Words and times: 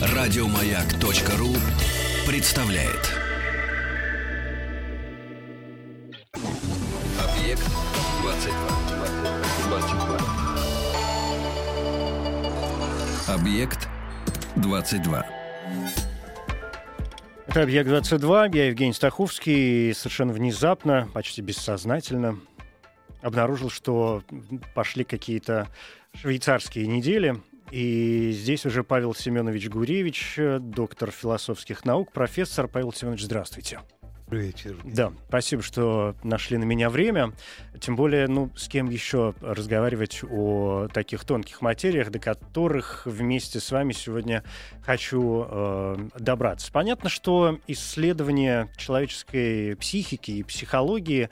Радиомаяк.ру 0.00 1.54
представляет. 2.26 3.14
Объект 7.18 7.64
22. 8.22 8.68
22. 9.68 10.18
Объект 13.26 13.88
22. 14.56 15.26
Это 17.46 17.62
«Объект-22», 17.62 18.56
я 18.56 18.66
Евгений 18.66 18.92
Стаховский, 18.92 19.90
и 19.90 19.94
совершенно 19.94 20.32
внезапно, 20.34 21.08
почти 21.14 21.40
бессознательно 21.40 22.38
обнаружил, 23.22 23.70
что 23.70 24.22
пошли 24.74 25.04
какие-то 25.04 25.68
швейцарские 26.20 26.86
недели, 26.86 27.40
и 27.70 28.32
здесь 28.32 28.66
уже 28.66 28.82
Павел 28.82 29.14
Семенович 29.14 29.68
Гуревич, 29.68 30.38
доктор 30.60 31.10
философских 31.10 31.84
наук, 31.84 32.12
профессор. 32.12 32.66
Павел 32.66 32.92
Семенович, 32.92 33.22
здравствуйте. 33.22 33.80
Вечер. 34.30 34.76
Да, 34.84 35.12
спасибо, 35.28 35.62
что 35.62 36.14
нашли 36.22 36.58
на 36.58 36.64
меня 36.64 36.90
время. 36.90 37.32
Тем 37.80 37.96
более, 37.96 38.28
ну, 38.28 38.50
с 38.56 38.68
кем 38.68 38.90
еще 38.90 39.34
разговаривать 39.40 40.20
о 40.22 40.88
таких 40.92 41.24
тонких 41.24 41.62
материях, 41.62 42.10
до 42.10 42.18
которых 42.18 43.06
вместе 43.06 43.58
с 43.58 43.70
вами 43.70 43.92
сегодня 43.92 44.44
хочу 44.82 45.46
э, 45.48 46.08
добраться. 46.18 46.70
Понятно, 46.70 47.08
что 47.08 47.58
исследование 47.68 48.70
человеческой 48.76 49.76
психики 49.76 50.32
и 50.32 50.42
психологии 50.42 51.30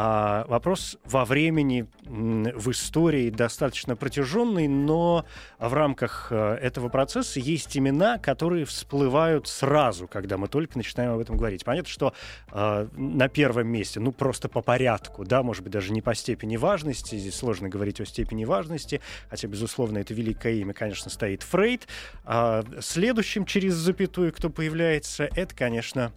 а, 0.00 0.44
вопрос 0.46 0.96
во 1.04 1.24
времени, 1.24 1.88
в 2.04 2.70
истории 2.70 3.30
достаточно 3.30 3.96
протяженный, 3.96 4.68
но 4.68 5.24
в 5.58 5.74
рамках 5.74 6.28
э, 6.30 6.54
этого 6.62 6.88
процесса 6.88 7.40
есть 7.40 7.76
имена, 7.76 8.18
которые 8.18 8.64
всплывают 8.64 9.48
сразу, 9.48 10.06
когда 10.06 10.36
мы 10.36 10.46
только 10.46 10.78
начинаем 10.78 11.14
об 11.14 11.18
этом 11.18 11.36
говорить. 11.36 11.64
Понятно, 11.64 11.90
что 11.90 12.14
э, 12.52 12.86
на 12.92 13.28
первом 13.28 13.66
месте, 13.66 13.98
ну 13.98 14.12
просто 14.12 14.48
по 14.48 14.62
порядку, 14.62 15.24
да, 15.24 15.42
может 15.42 15.64
быть, 15.64 15.72
даже 15.72 15.92
не 15.92 16.00
по 16.00 16.14
степени 16.14 16.56
важности, 16.56 17.16
здесь 17.16 17.34
сложно 17.34 17.68
говорить 17.68 18.00
о 18.00 18.06
степени 18.06 18.44
важности, 18.44 19.00
хотя, 19.28 19.48
безусловно, 19.48 19.98
это 19.98 20.14
великое 20.14 20.54
имя, 20.54 20.74
конечно, 20.74 21.10
стоит 21.10 21.42
Фрейд. 21.42 21.88
А 22.24 22.62
следующим 22.78 23.44
через 23.44 23.74
запятую, 23.74 24.32
кто 24.32 24.48
появляется, 24.48 25.28
это, 25.34 25.52
конечно, 25.56 26.12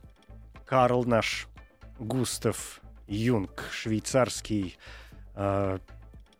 Карл 0.67 1.03
наш 1.03 1.47
Густав 1.97 2.80
Юнг, 3.11 3.65
швейцарский 3.71 4.77
э, 5.35 5.79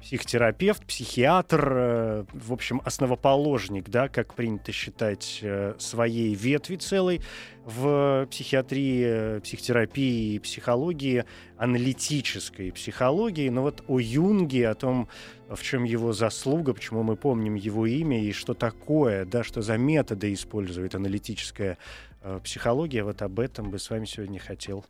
психотерапевт, 0.02 0.86
психиатр, 0.86 1.73
э, 1.73 2.25
в 2.33 2.53
общем, 2.53 2.81
основоположник, 2.83 3.89
да, 3.89 4.08
как 4.08 4.33
принято 4.33 4.72
считать, 4.72 5.39
э, 5.41 5.75
своей 5.78 6.33
ветви 6.33 6.78
целой 6.78 7.22
в 7.66 8.25
психиатрии, 8.31 9.39
психотерапии 9.39 10.36
и 10.36 10.39
психологии, 10.39 11.25
аналитической 11.58 12.72
психологии. 12.72 13.50
Но 13.50 13.61
вот 13.61 13.83
о 13.88 14.00
Юнге, 14.00 14.69
о 14.69 14.75
том, 14.75 15.08
в 15.50 15.61
чем 15.61 15.83
его 15.83 16.13
заслуга, 16.13 16.73
почему 16.73 17.03
мы 17.03 17.16
помним 17.16 17.56
его 17.56 17.85
имя 17.85 18.23
и 18.23 18.31
что 18.31 18.53
такое, 18.53 19.25
да, 19.25 19.44
что 19.44 19.61
за 19.61 19.78
методы 19.78 20.33
использует 20.33 20.95
аналитическая 20.95 21.78
э, 22.22 22.39
психология, 22.44 23.03
вот 23.03 23.22
об 23.22 23.39
этом 23.39 23.69
бы 23.69 23.78
с 23.78 23.89
вами 23.89 24.06
сегодня 24.06 24.39
хотел 24.39 24.85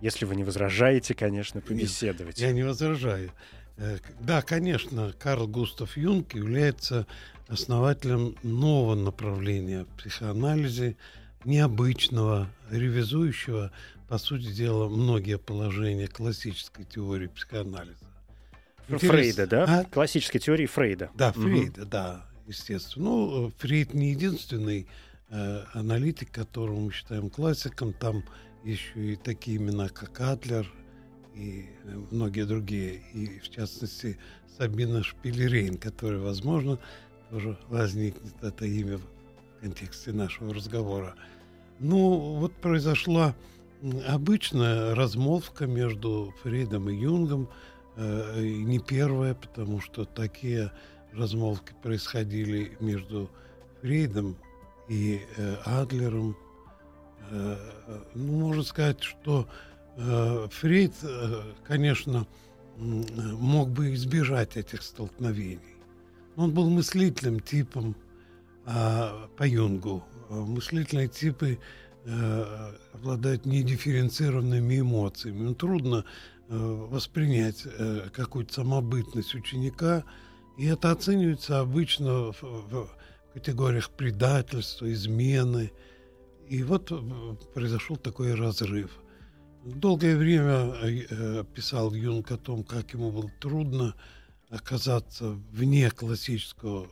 если 0.00 0.24
вы 0.24 0.36
не 0.36 0.44
возражаете, 0.44 1.14
конечно, 1.14 1.60
побеседовать. 1.60 2.38
Нет, 2.38 2.48
я 2.48 2.52
не 2.52 2.62
возражаю. 2.62 3.32
Э, 3.76 3.98
да, 4.20 4.42
конечно, 4.42 5.14
Карл 5.18 5.46
Густав 5.46 5.96
Юнг 5.96 6.34
является 6.34 7.06
основателем 7.48 8.36
нового 8.42 8.94
направления 8.94 9.84
в 9.84 9.98
психоанализе, 9.98 10.96
необычного, 11.44 12.48
ревизующего, 12.70 13.70
по 14.08 14.18
сути 14.18 14.52
дела, 14.52 14.88
многие 14.88 15.38
положения 15.38 16.06
классической 16.06 16.84
теории 16.84 17.26
психоанализа. 17.28 18.06
Интерес... 18.88 19.10
Фрейда, 19.10 19.46
да? 19.46 19.64
А? 19.64 19.84
Классической 19.84 20.38
теории 20.38 20.66
Фрейда. 20.66 21.10
Да, 21.14 21.32
Фрейда, 21.32 21.82
угу. 21.82 21.90
да, 21.90 22.26
естественно. 22.46 23.04
Ну, 23.04 23.52
Фрейд 23.58 23.94
не 23.94 24.10
единственный 24.10 24.86
э, 25.28 25.64
аналитик, 25.72 26.30
которого 26.30 26.78
мы 26.78 26.92
считаем 26.92 27.30
классиком. 27.30 27.92
Там 27.92 28.24
еще 28.66 29.12
и 29.12 29.16
такие 29.16 29.58
имена, 29.58 29.88
как 29.88 30.20
Адлер 30.20 30.70
и 31.34 31.66
э, 31.84 32.00
многие 32.10 32.44
другие, 32.44 33.02
и 33.12 33.38
в 33.38 33.48
частности 33.48 34.18
Сабина 34.58 35.02
Шпилерейн, 35.02 35.76
который, 35.76 36.18
возможно, 36.18 36.78
тоже 37.30 37.58
возникнет 37.68 38.34
это 38.42 38.64
имя 38.64 38.98
в 38.98 39.60
контексте 39.60 40.12
нашего 40.12 40.52
разговора. 40.52 41.14
Ну, 41.78 42.38
вот 42.38 42.52
произошла 42.54 43.36
обычная 44.08 44.94
размолвка 44.94 45.66
между 45.66 46.34
Фрейдом 46.42 46.88
и 46.90 46.96
Юнгом, 46.96 47.48
э, 47.96 48.40
не 48.42 48.80
первая, 48.80 49.34
потому 49.34 49.80
что 49.80 50.04
такие 50.04 50.72
размолвки 51.12 51.72
происходили 51.82 52.76
между 52.80 53.30
Фрейдом 53.80 54.36
и 54.88 55.20
э, 55.36 55.56
Адлером, 55.64 56.36
ну, 57.30 58.38
можно 58.38 58.62
сказать, 58.62 59.02
что 59.02 59.48
э, 59.96 60.48
Фрейд, 60.50 60.92
э, 61.02 61.42
конечно, 61.66 62.26
мог 62.76 63.70
бы 63.70 63.94
избежать 63.94 64.56
этих 64.56 64.82
столкновений. 64.82 65.76
Он 66.36 66.52
был 66.52 66.68
мыслительным 66.68 67.40
типом 67.40 67.96
а, 68.66 69.30
по 69.38 69.44
Юнгу. 69.44 70.04
Мыслительные 70.28 71.08
типы 71.08 71.58
обладают 72.92 73.46
недифференцированными 73.46 74.80
эмоциями. 74.80 75.38
Ну, 75.44 75.54
трудно 75.54 76.04
воспринять 76.48 77.64
какую-то 78.12 78.52
самобытность 78.52 79.34
ученика, 79.34 80.04
и 80.58 80.66
это 80.66 80.90
оценивается 80.90 81.60
обычно 81.60 82.32
в 82.42 82.90
категориях 83.32 83.88
предательства, 83.88 84.92
измены– 84.92 85.72
и 86.48 86.62
вот 86.62 86.90
э, 86.92 86.96
произошел 87.54 87.96
такой 87.96 88.34
разрыв. 88.34 88.90
Долгое 89.64 90.16
время 90.16 90.74
э, 90.80 91.44
писал 91.54 91.92
Юнг 91.92 92.30
о 92.30 92.36
том, 92.36 92.62
как 92.62 92.92
ему 92.92 93.10
было 93.10 93.30
трудно 93.40 93.94
оказаться 94.48 95.30
вне 95.50 95.90
классического 95.90 96.88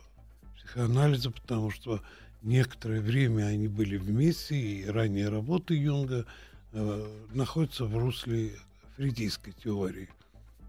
психоанализа, 0.57 1.31
потому 1.31 1.71
что 1.71 2.01
некоторое 2.41 2.99
время 2.99 3.45
они 3.45 3.67
были 3.67 3.97
вместе, 3.97 4.55
и 4.55 4.85
ранние 4.85 5.29
работы 5.29 5.73
Юнга 5.75 6.25
э, 6.73 7.07
находятся 7.33 7.85
в 7.85 7.97
русле 7.97 8.51
фрейдистской 8.95 9.53
теории. 9.53 10.09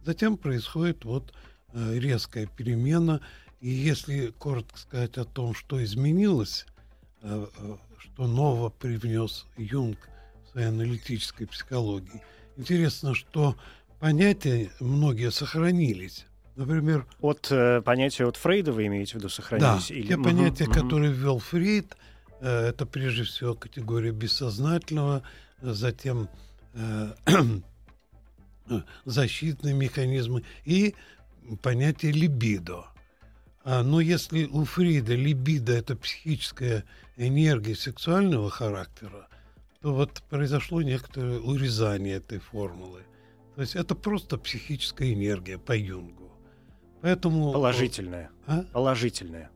Затем 0.05 0.37
происходит 0.37 1.05
вот 1.05 1.35
э, 1.73 1.99
резкая 1.99 2.47
перемена, 2.47 3.21
и 3.61 3.69
если 3.69 4.29
коротко 4.39 4.79
сказать 4.79 5.19
о 5.19 5.25
том, 5.25 5.55
что 5.55 5.83
изменилось 5.83 6.67
э, 7.23 7.47
э 7.59 7.77
что 8.07 8.27
нового 8.27 8.71
привнес 8.71 9.47
Юнг 9.57 9.99
в 10.45 10.51
своей 10.51 10.69
аналитической 10.69 11.47
психологии. 11.47 12.23
Интересно, 12.57 13.15
что 13.15 13.57
понятия 13.99 14.71
многие 14.81 15.31
сохранились. 15.31 16.27
Например... 16.55 17.07
От 17.21 17.49
э, 17.51 17.83
понятия 17.83 18.27
от 18.27 18.37
Фрейда 18.37 18.73
вы 18.73 18.87
имеете 18.87 19.13
в 19.13 19.15
виду 19.17 19.29
сохранились? 19.29 19.89
Да, 19.89 19.95
или... 19.95 20.07
те 20.07 20.17
понятия, 20.17 20.65
угу. 20.65 20.73
которые 20.73 21.13
ввел 21.13 21.39
Фрейд, 21.39 21.97
э, 22.41 22.69
это 22.69 22.87
прежде 22.87 23.25
всего 23.25 23.55
категория 23.55 24.13
бессознательного, 24.13 25.23
затем 25.61 26.29
э, 26.75 27.13
защитные 29.05 29.75
механизмы 29.75 30.45
и 30.65 30.95
понятие 31.63 32.13
либидо. 32.13 32.87
А, 33.69 33.83
но 33.83 34.01
если 34.01 34.45
у 34.45 34.65
Фрида 34.65 35.15
либидо– 35.15 35.73
это 35.77 35.97
психическая 35.97 36.85
энергия 37.17 37.75
сексуального 37.75 38.51
характера, 38.51 39.29
то 39.81 39.95
вот 39.95 40.23
произошло 40.29 40.83
некоторое 40.83 41.39
урезание 41.39 42.17
этой 42.17 42.39
формулы. 42.39 43.03
То 43.55 43.63
есть 43.63 43.75
это 43.75 43.95
просто 43.95 44.37
психическая 44.37 45.13
энергия 45.13 45.59
по 45.59 45.77
Юнгу. 45.77 46.31
Поэтому... 47.01 47.53
Положительная. 47.53 48.31
А? 48.47 48.65
Положительная. 48.73 49.51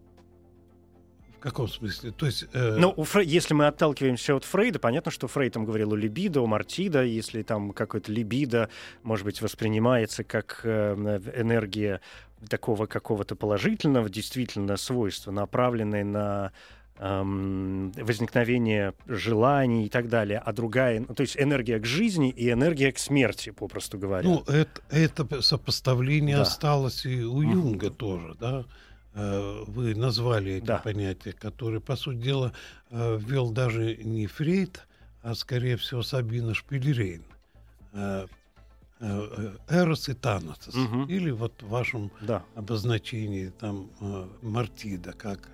В 1.38 1.42
каком 1.42 1.68
смысле? 1.68 2.10
То 2.12 2.26
есть, 2.26 2.46
э... 2.52 2.76
Ну, 2.76 2.92
Фре... 3.02 3.24
если 3.24 3.54
мы 3.54 3.66
отталкиваемся 3.66 4.36
от 4.36 4.44
Фрейда, 4.44 4.78
понятно, 4.78 5.10
что 5.10 5.26
Фрейд 5.26 5.54
там 5.54 5.64
говорил 5.64 5.94
о 5.94 5.96
либидо, 5.96 6.40
о 6.40 6.46
мартидо, 6.46 7.02
если 7.02 7.42
там 7.42 7.72
какое-то 7.72 8.12
либидо, 8.12 8.68
может 9.02 9.24
быть, 9.24 9.40
воспринимается 9.40 10.22
как 10.22 10.60
э, 10.64 10.94
энергия 11.34 12.02
такого 12.48 12.86
какого-то 12.86 13.36
положительного 13.36 14.10
действительно 14.10 14.76
свойства, 14.76 15.30
направленное 15.30 16.04
на 16.04 16.52
эм, 17.00 17.92
возникновение 17.92 18.92
желаний 19.06 19.86
и 19.86 19.88
так 19.88 20.08
далее, 20.08 20.38
а 20.38 20.52
другая, 20.52 21.00
ну, 21.00 21.14
то 21.14 21.22
есть 21.22 21.36
энергия 21.38 21.78
к 21.78 21.86
жизни 21.86 22.30
и 22.30 22.50
энергия 22.50 22.92
к 22.92 22.98
смерти, 22.98 23.50
попросту 23.50 23.98
говоря. 23.98 24.28
Ну, 24.28 24.42
это, 24.46 24.82
это 24.90 25.42
сопоставление 25.42 26.36
да. 26.36 26.42
осталось 26.42 27.06
и 27.06 27.24
у 27.24 27.40
Юнга 27.40 27.86
mm-hmm. 27.86 27.96
тоже, 27.96 28.36
да. 28.38 28.64
э, 29.14 29.64
вы 29.66 29.94
назвали 29.94 30.54
эти 30.54 30.66
Да. 30.66 30.78
понятия, 30.78 31.32
которые, 31.32 31.80
по 31.80 31.96
сути 31.96 32.18
дела, 32.18 32.52
э, 32.90 33.18
ввел 33.18 33.50
даже 33.50 33.96
не 33.96 34.26
Фрейд, 34.26 34.86
а, 35.22 35.34
скорее 35.34 35.76
всего, 35.76 36.02
Сабина 36.02 36.54
Шпильрейн. 36.54 37.24
Э, 37.92 38.26
Эрос 39.70 40.10
и 40.10 40.12
Танатос. 40.12 40.74
Мгм. 40.74 41.06
Или 41.06 41.30
вот 41.30 41.62
в 41.62 41.68
вашем 41.70 42.10
Да. 42.20 42.42
обозначении 42.54 43.48
там 43.48 43.88
Мартида, 44.42 45.14
как 45.14 45.48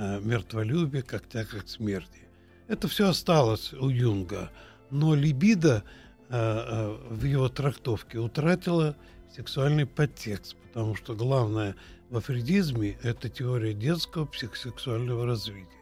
мертволюбие, 0.00 1.02
как 1.02 1.28
к 1.28 1.68
смерти. 1.68 2.20
Это 2.68 2.88
все 2.88 3.08
осталось 3.08 3.72
у 3.72 3.88
Юнга, 3.88 4.50
но 4.90 5.14
либидо 5.14 5.82
э, 6.28 6.36
э, 6.36 6.96
в 7.10 7.24
его 7.24 7.48
трактовке 7.48 8.18
утратила 8.18 8.96
сексуальный 9.34 9.86
подтекст, 9.86 10.56
потому 10.68 10.94
что 10.94 11.14
главное 11.14 11.74
во 12.10 12.20
фрейдизме 12.20 12.96
это 13.02 13.28
теория 13.28 13.74
детского 13.74 14.26
психосексуального 14.26 15.26
развития. 15.26 15.80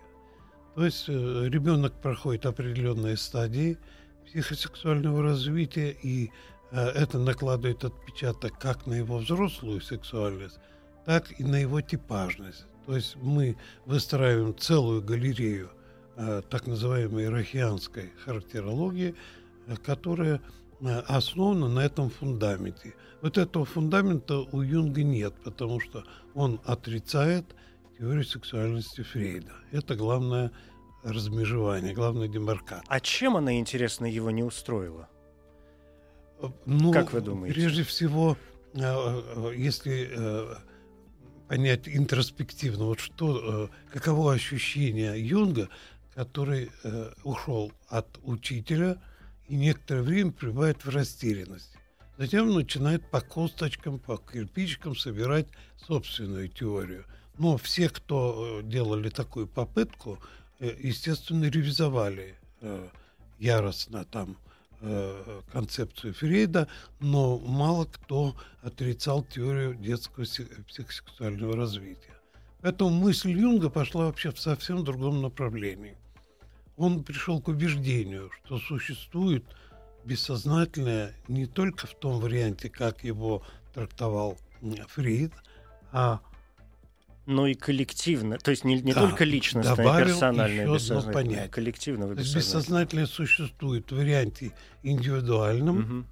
То 0.75 0.85
есть 0.85 1.09
э, 1.09 1.49
ребенок 1.49 1.93
проходит 2.01 2.47
определенные 2.47 3.17
стадии 3.17 3.79
психосексуального 4.27 5.23
развития, 5.23 5.91
и 5.91 6.31
э, 6.71 6.81
это 6.81 7.19
накладывает 7.19 7.85
отпечаток 7.85 8.59
как 8.59 8.87
на 8.87 8.95
его 8.95 9.19
взрослую 9.19 9.81
сексуальность, 9.81 10.59
так 11.05 11.39
и 11.41 11.45
на 11.45 11.57
его 11.57 11.81
типажность. 11.81 12.68
То 12.89 12.97
есть 12.97 13.17
мы 13.17 13.55
выстраиваем 13.85 14.57
целую 14.57 15.03
галерею 15.03 15.69
э, 16.17 16.41
так 16.49 16.67
называемой 16.67 17.27
ирахианской 17.27 18.13
характерологии, 18.25 19.15
э, 19.67 19.77
которая 19.77 20.41
э, 20.81 20.99
основана 21.01 21.69
на 21.69 21.81
этом 21.81 22.09
фундаменте. 22.09 22.95
Вот 23.21 23.37
этого 23.37 23.67
фундамента 23.67 24.39
у 24.39 24.63
Юнга 24.63 25.03
нет, 25.03 25.35
потому 25.45 25.81
что 25.81 26.03
он 26.33 26.63
отрицает 26.65 27.45
теорию 27.99 28.25
сексуальности 28.25 29.03
Фрейда. 29.03 29.53
Это 29.71 29.95
главное 29.95 30.51
размежевание, 31.03 31.93
главная 31.93 32.29
демаркация. 32.29 32.87
А 32.89 33.01
чем 33.01 33.37
она, 33.37 33.59
интересно, 33.59 34.07
его 34.07 34.31
не 34.31 34.43
устроила? 34.43 35.11
Ну, 36.65 36.91
Как 36.91 37.13
вы 37.13 37.21
думаете? 37.21 37.55
Прежде 37.55 37.83
всего, 37.83 38.39
если 38.73 40.11
понять 41.49 41.89
интроспективно, 41.89 42.85
вот 42.85 43.01
что, 43.01 43.71
э, 43.71 43.93
каково 43.93 44.35
ощущение 44.35 45.19
Юнга, 45.19 45.69
который 46.15 46.71
э, 46.85 47.13
ушел 47.25 47.73
от 47.89 48.07
учителя 48.23 49.01
и 49.49 49.57
некоторое 49.57 50.03
время 50.03 50.33
пребывает 50.33 50.85
в 50.85 50.91
растерянности. 50.91 51.79
Затем 52.19 52.53
начинает 52.53 53.09
по 53.11 53.21
косточкам, 53.21 53.99
по 53.99 54.19
кирпичикам 54.19 54.95
собирать 54.95 55.47
собственную 55.87 56.49
теорию. 56.49 57.05
Но 57.39 57.57
все, 57.57 57.89
кто 57.89 58.61
э, 58.61 58.63
делали 58.65 59.09
такую 59.09 59.47
попытку, 59.47 60.19
естественно, 60.61 61.45
ревизовали 61.45 62.35
яростно 63.39 64.05
там 64.05 64.37
концепцию 65.53 66.15
Фрейда, 66.15 66.69
но 67.01 67.39
мало 67.39 67.85
кто 67.87 68.37
отрицал 68.63 69.25
теорию 69.25 69.75
детского 69.75 70.25
се- 70.25 70.45
психосексуального 70.69 71.57
развития. 71.57 72.15
Поэтому 72.61 72.91
мысль 72.91 73.31
Юнга 73.31 73.71
пошла 73.71 74.07
вообще 74.07 74.31
в 74.31 74.41
совсем 74.41 74.85
другом 74.85 75.23
направлении. 75.23 75.97
Он 76.77 77.03
пришел 77.03 77.41
к 77.41 77.49
убеждению, 77.49 78.31
что 78.45 78.59
существует 78.59 79.45
бессознательное 80.05 81.13
не 81.27 81.47
только 81.47 81.87
в 81.87 81.95
том 81.95 82.21
варианте, 82.21 82.69
как 82.69 83.05
его 83.05 83.43
трактовал 83.75 84.39
Фрейд, 84.89 85.33
а 85.93 86.21
Но 87.29 87.47
и 87.47 87.53
коллективно, 87.53 88.39
то 88.39 88.51
есть 88.51 88.65
не, 88.65 88.81
не 88.81 88.95
Да, 88.95 89.03
только 89.03 89.25
личностное, 89.25 89.77
добавил 89.77 90.07
персональное, 90.07 90.51
еще 90.51 90.63
одно 90.63 90.75
бессознательное, 90.75 91.13
понятие. 91.13 91.49
есть 92.21 92.35
бессознательное. 92.35 92.43
бессознательное 92.43 93.07
существует 93.07 93.93
в 93.93 93.97
варианте 93.97 94.53
индивидуальном, 94.83 96.07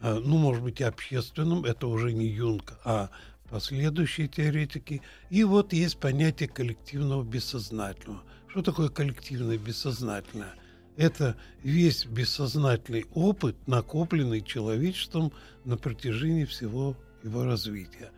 а, 0.00 0.20
ну, 0.20 0.36
может 0.36 0.62
быть, 0.62 0.80
и 0.80 0.84
общественном, 0.84 1.64
это 1.64 1.86
уже 1.86 2.12
не 2.12 2.26
Юнг, 2.26 2.74
а 2.84 3.08
последующие 3.48 4.28
теоретики. 4.28 5.00
И 5.30 5.42
вот 5.42 5.72
есть 5.72 5.98
понятие 5.98 6.50
коллективного 6.50 7.22
бессознательного. 7.22 8.22
Что 8.48 8.62
такое 8.62 8.90
коллективное 8.90 9.56
бессознательное? 9.56 10.54
Это 10.96 11.36
весь 11.62 12.04
бессознательный 12.04 13.06
опыт, 13.14 13.56
накопленный 13.66 14.42
человечеством 14.42 15.32
на 15.64 15.76
протяжении 15.76 16.44
всего 16.44 16.94
его 17.22 17.44
развития. 17.44 18.10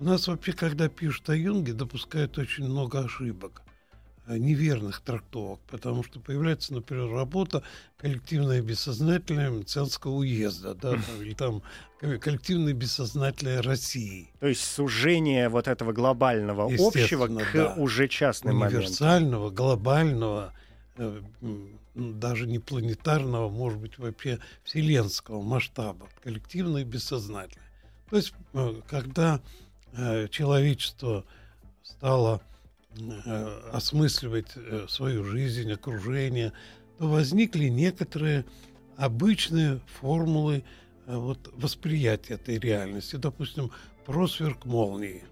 У 0.00 0.04
нас 0.04 0.28
вообще, 0.28 0.52
когда 0.52 0.88
пишут 0.88 1.28
о 1.28 1.36
Юнге, 1.36 1.72
допускают 1.72 2.38
очень 2.38 2.64
много 2.64 3.00
ошибок, 3.00 3.62
э, 4.28 4.38
неверных 4.38 5.00
трактовок, 5.00 5.58
потому 5.68 6.04
что 6.04 6.20
появляется, 6.20 6.72
например, 6.72 7.10
работа 7.10 7.64
коллективное 7.96 8.62
бессознательное 8.62 9.50
Мценского 9.50 10.12
уезда, 10.12 10.74
да, 10.74 10.92
там, 10.92 11.22
или 11.22 11.34
там 11.34 11.62
ко- 11.98 12.18
коллективное 12.18 12.74
бессознательное 12.74 13.60
России. 13.60 14.30
То 14.38 14.46
есть 14.46 14.62
сужение 14.62 15.48
вот 15.48 15.66
этого 15.66 15.92
глобального 15.92 16.66
общего 16.66 17.26
к 17.26 17.52
да. 17.52 17.74
уже 17.74 18.06
частным 18.06 18.56
моментам. 18.56 18.82
универсального, 18.82 19.50
глобального, 19.50 20.52
э, 20.96 21.20
ну, 21.40 22.12
даже 22.12 22.46
не 22.46 22.60
планетарного, 22.60 23.48
может 23.48 23.80
быть, 23.80 23.98
вообще 23.98 24.38
вселенского 24.62 25.42
масштаба, 25.42 26.06
коллективное 26.22 26.82
и 26.82 26.84
бессознательное. 26.84 27.66
То 28.10 28.16
есть, 28.16 28.32
э, 28.54 28.80
когда 28.88 29.40
человечество 30.30 31.24
стало 31.82 32.40
э, 32.96 33.60
осмысливать 33.72 34.52
э, 34.56 34.86
свою 34.88 35.24
жизнь, 35.24 35.72
окружение, 35.72 36.52
то 36.98 37.08
возникли 37.08 37.68
некоторые 37.68 38.44
обычные 38.96 39.80
формулы 40.00 40.64
э, 41.06 41.16
вот, 41.16 41.38
восприятия 41.54 42.34
этой 42.34 42.58
реальности. 42.58 43.16
Допустим, 43.16 43.70
просверк 44.04 44.64
молнии. 44.64 45.24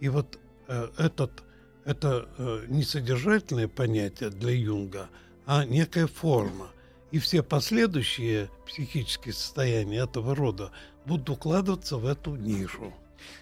И 0.00 0.08
вот 0.08 0.38
э, 0.68 0.88
этот, 0.96 1.42
это 1.84 2.28
э, 2.38 2.64
не 2.68 2.82
содержательное 2.82 3.68
понятие 3.68 4.30
для 4.30 4.52
Юнга, 4.52 5.08
а 5.46 5.64
некая 5.64 6.06
форма. 6.06 6.68
И 7.10 7.18
все 7.18 7.42
последующие 7.42 8.50
психические 8.66 9.32
состояния 9.32 10.00
этого 10.00 10.34
рода 10.34 10.70
будут 11.06 11.30
укладываться 11.30 11.96
в 11.96 12.06
эту 12.06 12.36
нишу. 12.36 12.92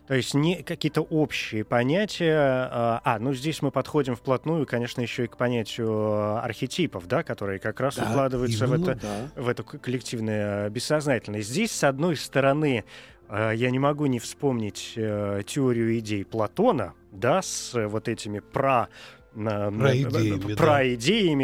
То 0.07 0.15
есть 0.15 0.35
не 0.35 0.63
какие-то 0.63 1.03
общие 1.03 1.65
понятия. 1.65 2.37
А, 2.37 3.01
а, 3.05 3.19
ну 3.19 3.33
здесь 3.33 3.63
мы 3.63 3.71
подходим 3.71 4.17
вплотную, 4.17 4.67
конечно, 4.67 5.01
еще 5.01 5.25
и 5.25 5.27
к 5.27 5.37
понятию 5.37 5.91
а, 5.91 6.41
архетипов, 6.43 7.07
да, 7.07 7.23
которые 7.23 7.59
как 7.59 7.81
раз 7.81 7.97
Да, 7.97 8.05
укладываются 8.05 8.67
в 8.67 8.75
именно, 8.75 8.91
это 8.93 9.01
да. 9.35 9.43
в 9.43 9.49
это 9.49 9.63
коллективное 9.63 10.71
бессознательное. 10.71 11.43
Здесь, 11.43 11.73
с 11.73 11.85
одной 11.85 12.17
стороны, 12.17 12.85
э, 13.29 13.53
я 13.55 13.71
не 13.71 13.79
могу 13.79 14.07
не 14.07 14.19
вспомнить 14.19 14.93
э, 14.97 15.43
теорию 15.47 15.99
идей 15.99 16.25
Платона, 16.25 16.95
да, 17.13 17.43
с 17.43 17.73
вот 17.75 18.09
этими 18.09 18.41
про 18.41 18.89
на- 19.37 19.71
Про 19.71 19.71
на- 19.71 20.03
идеями, 20.03 20.55
про 20.55 20.67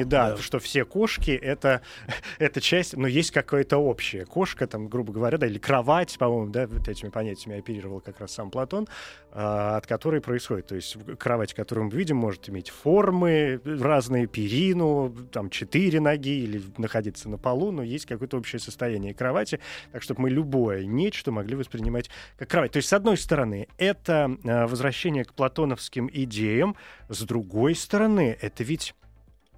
да. 0.05 0.31
да, 0.31 0.37
Да. 0.37 0.43
что 0.43 0.59
все 0.59 0.85
кошки 0.85 1.31
это, 1.31 1.83
это 2.39 2.61
часть, 2.61 2.97
но 2.97 3.07
есть 3.07 3.31
какое-то 3.31 3.79
общее. 3.79 4.25
Кошка, 4.27 4.67
там, 4.67 4.89
грубо 4.89 5.13
говоря, 5.13 5.39
да, 5.39 5.47
или 5.47 5.59
кровать, 5.59 6.17
по-моему, 6.19 6.51
да, 6.51 6.67
вот 6.67 6.89
этими 6.89 7.11
понятиями 7.11 7.59
оперировал 7.59 8.01
как 8.01 8.21
раз 8.21 8.33
сам 8.33 8.51
Платон, 8.51 8.89
а, 9.31 9.77
от 9.77 9.87
которой 9.87 10.21
происходит. 10.21 10.67
То 10.69 10.75
есть 10.75 10.97
кровать, 11.19 11.55
которую 11.55 11.87
мы 11.87 11.93
видим, 11.93 12.17
может 12.17 12.49
иметь 12.49 12.71
формы 12.71 13.61
разные, 13.65 14.27
перину, 14.27 15.15
там, 15.31 15.51
четыре 15.51 16.01
ноги 16.01 16.31
или 16.45 16.63
находиться 16.79 17.29
на 17.29 17.39
полу, 17.39 17.71
но 17.73 17.83
есть 17.83 18.07
какое-то 18.07 18.37
общее 18.39 18.59
состояние 18.61 19.15
кровати, 19.15 19.61
так 19.93 20.03
чтобы 20.03 20.23
мы 20.23 20.31
любое 20.31 20.85
нечто 20.85 21.31
могли 21.31 21.57
воспринимать 21.57 22.11
как 22.39 22.49
кровать. 22.49 22.73
То 22.73 22.79
есть, 22.79 22.89
с 22.89 22.93
одной 22.93 23.17
стороны, 23.17 23.69
это 23.79 24.37
а, 24.45 24.67
возвращение 24.67 25.25
к 25.25 25.33
платоновским 25.35 26.09
идеям, 26.13 26.77
с 27.09 27.23
другой 27.23 27.75
стороны, 27.83 28.37
это 28.41 28.65
ведь 28.65 28.95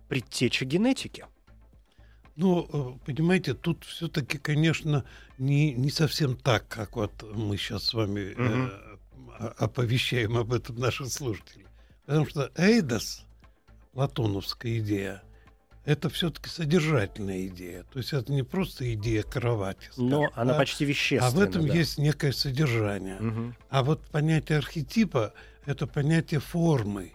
предтеча 0.09 0.65
генетики. 0.65 1.27
Ну, 2.37 2.69
э, 2.73 3.07
понимаете, 3.07 3.55
тут 3.55 3.85
все-таки, 3.85 4.39
конечно, 4.39 5.05
не, 5.39 5.73
не 5.73 5.91
совсем 5.91 6.37
так, 6.37 6.67
как 6.69 6.97
вот 6.97 7.23
мы 7.35 7.57
сейчас 7.57 7.85
с 7.85 7.95
вами 7.95 8.35
э, 8.37 8.43
Мгм. 8.43 8.73
о- 9.39 9.55
оповещаем 9.65 10.37
об 10.37 10.53
этом 10.53 10.77
наших 10.77 11.09
слушателей. 11.13 11.67
Потому 12.07 12.27
что 12.27 12.51
Эйдос, 12.57 13.25
платоновская 13.93 14.79
идея, 14.79 15.23
это 15.85 16.09
все-таки 16.11 16.49
содержательная 16.49 17.47
идея. 17.47 17.85
То 17.85 17.99
есть 18.01 18.13
это 18.13 18.33
не 18.33 18.43
просто 18.43 18.93
идея 18.95 19.23
кровати. 19.23 19.89
Но 19.97 20.25
скажем, 20.27 20.33
она 20.41 20.53
да, 20.55 20.59
почти 20.59 20.85
А 20.85 20.89
вещественна. 20.89 21.31
в 21.31 21.41
этом 21.41 21.67
да. 21.69 21.75
есть 21.75 21.99
некое 21.99 22.33
содержание. 22.33 23.21
Мгм. 23.21 23.57
А 23.71 23.85
вот 23.85 24.01
понятие 24.09 24.59
архетипа– 24.59 25.35
это 25.67 25.87
понятие 25.87 26.41
формы. 26.41 27.13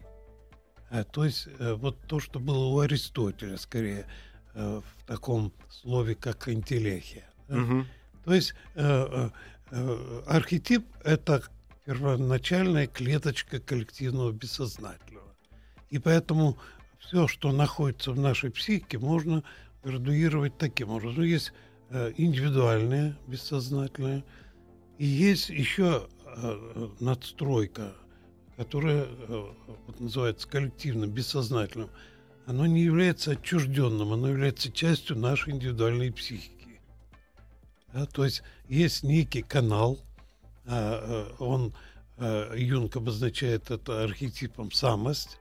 А, 0.89 1.03
то 1.03 1.25
есть 1.25 1.47
э, 1.59 1.73
вот 1.73 1.97
то, 2.07 2.19
что 2.19 2.39
было 2.39 2.65
у 2.65 2.79
Аристотеля, 2.79 3.57
скорее, 3.57 4.05
э, 4.53 4.81
в 4.81 5.05
таком 5.05 5.53
слове, 5.69 6.15
как 6.15 6.49
интеллехия. 6.49 7.29
Мгм. 7.47 7.87
То 8.25 8.33
есть 8.33 8.53
э, 8.75 8.81
э, 8.81 9.29
э, 9.71 10.21
архетип– 10.27 10.85
это 11.03 11.43
первоначальная 11.85 12.87
клеточка 12.87 13.59
коллективного 13.59 14.31
бессознательного. 14.31 15.33
И 15.89 15.99
поэтому 15.99 16.57
все, 16.99 17.27
что 17.27 17.51
находится 17.51 18.11
в 18.11 18.19
нашей 18.19 18.51
психике, 18.51 18.99
можно 18.99 19.43
градуировать 19.83 20.57
таким 20.57 20.89
образом. 20.89 21.17
Ну, 21.17 21.23
есть 21.23 21.53
э, 21.89 22.13
индивидуальное 22.17 23.17
бессознательное, 23.27 24.23
и 24.97 25.05
есть 25.05 25.49
еще 25.49 26.07
э, 26.25 26.89
надстройка, 26.99 27.93
которая 28.59 29.05
э, 29.05 29.53
вот, 29.87 29.99
называется 30.01 30.45
коллективным, 30.45 31.09
бессознательным. 31.09 31.89
Оно 32.45 32.65
не 32.65 32.81
является 32.81 33.31
отчужденным, 33.31 34.11
оно 34.11 34.27
является 34.27 34.69
частью 34.69 35.17
нашей 35.17 35.53
индивидуальной 35.53 36.11
психики. 36.11 36.81
Да, 37.93 38.05
то 38.05 38.25
есть 38.25 38.43
есть 38.67 39.03
некий 39.03 39.43
канал, 39.43 39.97
а, 40.65 41.33
он 41.39 41.73
Юнг 42.17 42.97
обозначает 42.97 43.71
это 43.71 44.03
архетипом 44.03 44.73
самость, 44.73 45.39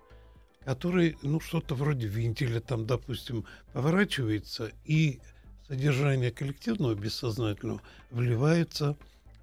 который, 0.64 1.18
ну, 1.22 1.40
что-то 1.40 1.74
вроде 1.74 2.06
винтеля 2.06 2.60
там, 2.60 2.86
допустим, 2.86 3.44
поворачивается, 3.72 4.70
и 4.84 5.18
содержание 5.66 6.30
коллективного 6.30 6.94
бессознательного 6.94 7.82
вливается 8.12 8.96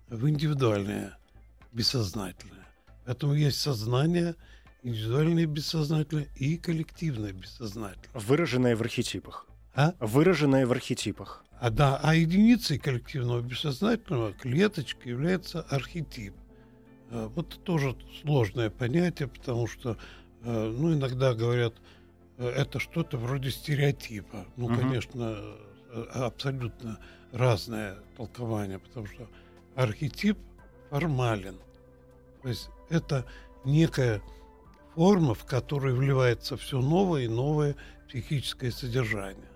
в 0.07 0.29
индивидуальное 0.29 1.17
бессознательное. 1.73 2.64
Поэтому 3.05 3.33
есть 3.33 3.59
сознание, 3.59 4.35
индивидуальное 4.83 5.45
бессознательное 5.45 6.27
и 6.35 6.57
коллективное 6.57 7.33
бессознательное. 7.33 8.09
Выраженное 8.13 8.75
в 8.75 8.81
архетипах. 8.81 9.47
А? 9.73 9.93
Выраженное 9.99 10.65
в 10.65 10.71
архетипах. 10.71 11.43
А, 11.59 11.69
да, 11.69 11.99
а 12.01 12.15
единицей 12.15 12.77
коллективного 12.77 13.41
бессознательного 13.41 14.33
клеточка 14.33 15.07
является 15.07 15.61
архетип. 15.61 16.33
А, 17.11 17.29
вот 17.29 17.63
тоже 17.63 17.95
сложное 18.21 18.69
понятие, 18.69 19.27
потому 19.27 19.67
что 19.67 19.97
Э, 20.45 20.71
ну, 20.77 20.93
иногда 20.93 21.33
говорят, 21.33 21.73
э, 22.37 22.47
это 22.47 22.79
что-то 22.79 23.17
вроде 23.17 23.49
стереотипа. 23.49 24.45
Ну, 24.57 24.65
угу. 24.65 24.75
конечно, 24.75 25.37
э, 25.91 26.03
абсолютно 26.13 26.99
разное 27.31 27.97
толкование, 28.15 28.77
потому 28.79 29.07
что 29.07 29.27
архетип 29.75 30.37
формален. 30.89 31.57
То 32.43 32.49
есть 32.49 32.69
это 32.89 33.25
некая 33.63 34.21
форма, 34.95 35.33
в 35.33 35.45
которой 35.45 35.93
вливается 35.93 36.57
все 36.57 36.79
новое 36.79 37.23
и 37.23 37.27
новое 37.27 37.75
психическое 38.07 38.71
содержание. 38.71 39.49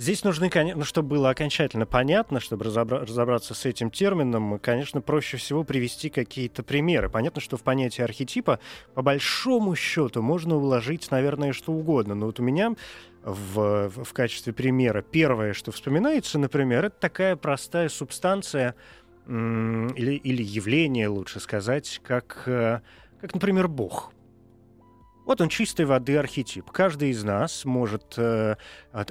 Здесь 0.00 0.24
нужны, 0.24 0.48
конечно, 0.48 0.78
ну, 0.78 0.84
чтобы 0.86 1.10
было 1.10 1.28
окончательно 1.28 1.84
понятно, 1.84 2.40
чтобы 2.40 2.64
разобра- 2.64 3.04
разобраться 3.04 3.52
с 3.52 3.66
этим 3.66 3.90
термином, 3.90 4.58
конечно, 4.58 5.02
проще 5.02 5.36
всего 5.36 5.62
привести 5.62 6.08
какие-то 6.08 6.62
примеры. 6.62 7.10
Понятно, 7.10 7.42
что 7.42 7.58
в 7.58 7.62
понятие 7.62 8.06
архетипа 8.06 8.60
по 8.94 9.02
большому 9.02 9.76
счету 9.76 10.22
можно 10.22 10.56
уложить, 10.56 11.10
наверное, 11.10 11.52
что 11.52 11.72
угодно. 11.72 12.14
Но 12.14 12.24
вот 12.24 12.40
у 12.40 12.42
меня 12.42 12.74
в, 13.22 13.90
в, 13.90 14.04
в 14.04 14.12
качестве 14.14 14.54
примера 14.54 15.02
первое, 15.02 15.52
что 15.52 15.70
вспоминается, 15.70 16.38
например, 16.38 16.86
это 16.86 16.96
такая 16.98 17.36
простая 17.36 17.90
субстанция 17.90 18.74
или, 19.30 20.12
или 20.14 20.42
явление, 20.42 21.08
лучше 21.08 21.40
сказать, 21.40 22.00
как, 22.02 22.42
э, 22.46 22.80
как, 23.20 23.34
например, 23.34 23.68
Бог. 23.68 24.12
Вот 25.26 25.40
он 25.40 25.48
чистой 25.48 25.84
воды 25.84 26.16
архетип. 26.16 26.70
Каждый 26.70 27.10
из 27.10 27.22
нас 27.22 27.64
может 27.64 28.14
э, 28.16 28.56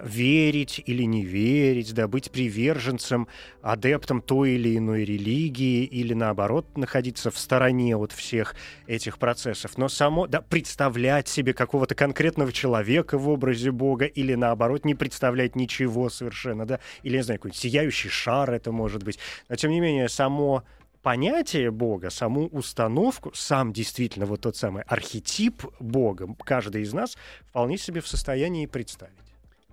верить 0.04 0.82
или 0.86 1.04
не 1.04 1.24
верить, 1.24 1.94
да, 1.94 2.08
быть 2.08 2.32
приверженцем, 2.32 3.28
адептом 3.62 4.22
той 4.22 4.51
или 4.51 4.78
иной 4.78 5.06
религии, 5.06 5.86
или 5.86 6.13
наоборот 6.13 6.78
находиться 6.78 7.32
в 7.32 7.38
стороне 7.38 7.96
от 7.96 8.12
всех 8.12 8.56
этих 8.88 9.18
процессов. 9.20 9.78
Но 9.78 9.88
само, 9.88 10.28
да, 10.28 10.42
представлять 10.42 11.28
себе 11.28 11.54
какого-то 11.54 11.96
конкретного 11.96 12.51
человека 12.51 13.18
в 13.18 13.30
образе 13.30 13.72
Бога, 13.72 14.06
или 14.06 14.34
наоборот 14.34 14.86
не 14.86 14.96
представлять 14.96 15.56
ничего 15.56 16.10
совершенно, 16.10 16.66
да, 16.66 16.80
или, 17.04 17.18
не 17.18 17.24
знаю, 17.24 17.39
какой-нибудь 17.39 17.62
сияющий 17.62 18.10
шар 18.10 18.51
это 18.51 18.72
может 18.72 19.04
быть. 19.04 19.20
Но, 19.48 19.56
тем 19.56 19.72
не 19.72 19.80
менее, 19.80 20.10
само 20.10 20.63
понятие 21.01 21.72
Бога, 21.72 22.10
саму 22.10 22.48
установку, 22.48 23.32
сам 23.34 23.74
действительно 23.74 24.25
вот 24.25 24.41
тот 24.41 24.56
самый 24.56 24.84
архетип 24.84 25.63
Бога, 25.79 26.27
каждый 26.44 26.84
из 26.84 26.94
нас 26.94 27.18
вполне 27.41 27.77
себе 27.77 28.01
в 28.01 28.08
состоянии 28.08 28.65
представить. 28.65 29.13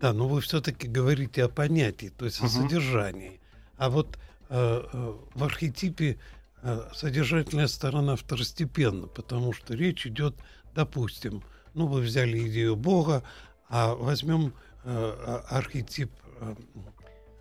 Да, 0.00 0.12
но 0.12 0.28
вы 0.28 0.40
все-таки 0.40 0.86
говорите 0.86 1.44
о 1.44 1.48
понятии, 1.48 2.12
то 2.16 2.26
есть 2.26 2.42
о 2.42 2.48
содержании. 2.48 3.40
А 3.78 3.88
вот 3.88 4.18
э, 4.48 4.82
э, 4.92 5.14
в 5.34 5.44
архетипе 5.44 6.18
э, 6.62 6.88
содержательная 6.94 7.66
сторона 7.66 8.16
второстепенна, 8.16 9.06
потому 9.06 9.52
что 9.52 9.74
речь 9.74 10.06
идет, 10.06 10.36
допустим, 10.74 11.42
ну 11.74 11.86
вы 11.86 12.02
взяли 12.02 12.46
идею 12.48 12.76
Бога, 12.76 13.22
а 13.68 13.94
возьмем 13.94 14.52
э, 14.84 14.88
а, 14.88 15.44
архетип 15.48 16.10
э, 16.40 16.54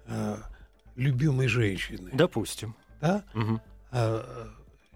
э, 0.07 0.37
любимой 0.95 1.47
женщины. 1.47 2.09
Допустим. 2.13 2.75
Да? 3.01 3.23
Угу. 3.33 3.61
А, 3.97 4.49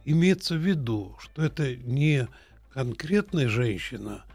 имеется 0.03 0.56
в 0.56 0.58
виду, 0.58 1.15
что 1.20 1.41
это 1.41 1.74
не 1.74 2.27
конкретная 2.74 3.48
женщина, 3.48 4.25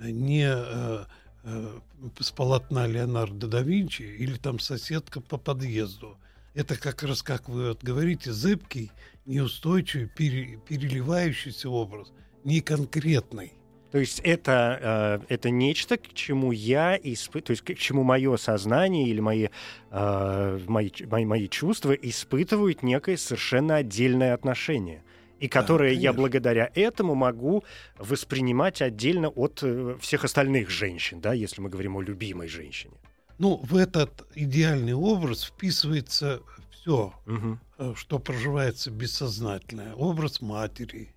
не 0.00 0.44
а, 0.44 1.06
а, 1.44 1.80
с 2.18 2.32
полотна 2.32 2.88
Леонардо 2.88 3.46
да 3.46 3.62
Винчи 3.62 4.02
или 4.02 4.34
там 4.34 4.58
соседка 4.58 5.20
по 5.20 5.38
подъезду. 5.38 6.18
Это 6.54 6.76
как 6.76 7.04
раз, 7.04 7.22
как 7.22 7.48
вы 7.48 7.68
вот 7.68 7.84
говорите, 7.84 8.32
зыбкий, 8.32 8.90
неустойчивый, 9.24 10.08
пере, 10.08 10.58
переливающийся 10.68 11.70
образ, 11.70 12.12
не 12.42 12.60
конкретный. 12.60 13.52
То 13.90 13.98
есть 13.98 14.20
это, 14.20 15.20
э, 15.28 15.34
это 15.34 15.50
нечто, 15.50 15.96
к 15.96 16.12
чему 16.12 16.52
я 16.52 16.96
испытываю, 16.96 17.42
то 17.42 17.50
есть 17.52 17.62
к 17.62 17.74
чему 17.74 18.02
мое 18.02 18.36
сознание 18.36 19.08
или 19.08 19.20
мои, 19.20 19.48
э, 19.90 20.60
мои, 20.66 20.90
мои, 21.10 21.24
мои 21.24 21.48
чувства 21.48 21.92
испытывают 21.92 22.82
некое 22.82 23.16
совершенно 23.16 23.76
отдельное 23.76 24.34
отношение 24.34 25.02
и 25.40 25.48
которое 25.48 25.94
да, 25.94 26.00
я 26.00 26.12
благодаря 26.12 26.70
этому 26.74 27.14
могу 27.14 27.64
воспринимать 27.96 28.82
отдельно 28.82 29.28
от 29.28 29.60
э, 29.62 29.96
всех 30.00 30.24
остальных 30.24 30.68
женщин, 30.68 31.20
да, 31.20 31.32
если 31.32 31.62
мы 31.62 31.70
говорим 31.70 31.96
о 31.96 32.02
любимой 32.02 32.48
женщине. 32.48 32.94
Ну, 33.38 33.60
в 33.62 33.76
этот 33.76 34.26
идеальный 34.34 34.94
образ 34.94 35.44
вписывается 35.44 36.42
все, 36.70 37.14
угу. 37.24 37.94
что 37.94 38.18
проживается 38.18 38.90
бессознательное. 38.90 39.94
Образ 39.94 40.40
матери, 40.40 41.14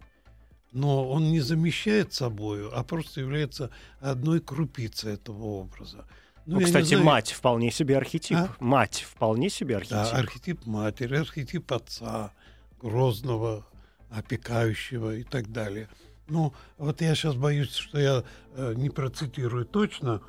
но 0.71 1.09
он 1.09 1.31
не 1.31 1.41
замещает 1.41 2.13
собою, 2.13 2.71
а 2.77 2.83
просто 2.83 3.21
является 3.21 3.71
одной 3.99 4.39
крупицей 4.39 5.13
этого 5.13 5.43
образа. 5.43 6.05
Ну, 6.45 6.59
ну 6.59 6.65
кстати, 6.65 6.85
знаю... 6.85 7.03
мать 7.03 7.31
вполне 7.31 7.71
себе 7.71 7.97
архетип. 7.97 8.37
А? 8.37 8.55
Мать 8.59 9.05
вполне 9.07 9.49
себе 9.49 9.77
архетип. 9.77 9.97
Да, 9.97 10.11
архетип 10.11 10.65
матери, 10.65 11.15
архетип 11.15 11.71
отца, 11.71 12.33
грозного, 12.81 13.65
опекающего 14.09 15.15
и 15.15 15.23
так 15.23 15.51
далее. 15.51 15.87
Ну, 16.27 16.53
вот 16.77 17.01
я 17.01 17.13
сейчас 17.15 17.35
боюсь, 17.35 17.73
что 17.73 17.99
я 17.99 18.23
э, 18.55 18.73
не 18.75 18.89
процитирую 18.89 19.65
точно 19.65 20.21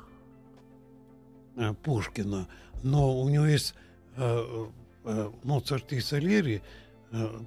э, 1.55 1.73
Пушкина, 1.81 2.47
но 2.83 3.19
у 3.19 3.29
него 3.29 3.45
есть 3.45 3.73
э, 4.17 4.67
э, 5.05 5.31
Моцарт 5.43 5.93
и 5.93 6.01
Сальери– 6.01 6.61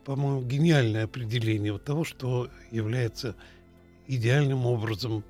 по-моему, 0.04 0.42
гениальное 0.42 1.04
определение 1.04 1.73
вот 1.73 1.85
того, 1.85 2.04
что 2.04 2.49
является 2.70 3.35
идеальным 4.06 4.66
образом 4.66 5.25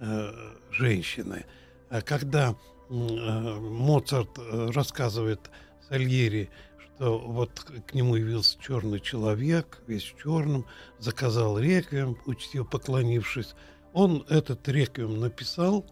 э, 0.00 0.32
женщины. 0.70 1.46
А 1.88 2.02
когда 2.02 2.50
э, 2.50 2.92
Моцарт 2.92 4.38
э, 4.38 4.70
рассказывает 4.74 5.50
Сальери, 5.88 6.50
что 6.78 7.18
вот 7.18 7.60
к 7.86 7.94
нему 7.94 8.16
явился 8.16 8.58
черный 8.60 9.00
человек, 9.00 9.82
весь 9.86 10.04
в 10.04 10.22
черном, 10.22 10.66
заказал 10.98 11.58
реквием, 11.58 12.18
учтиво 12.26 12.64
поклонившись, 12.64 13.54
он 13.94 14.26
этот 14.28 14.68
реквием 14.68 15.18
написал, 15.18 15.86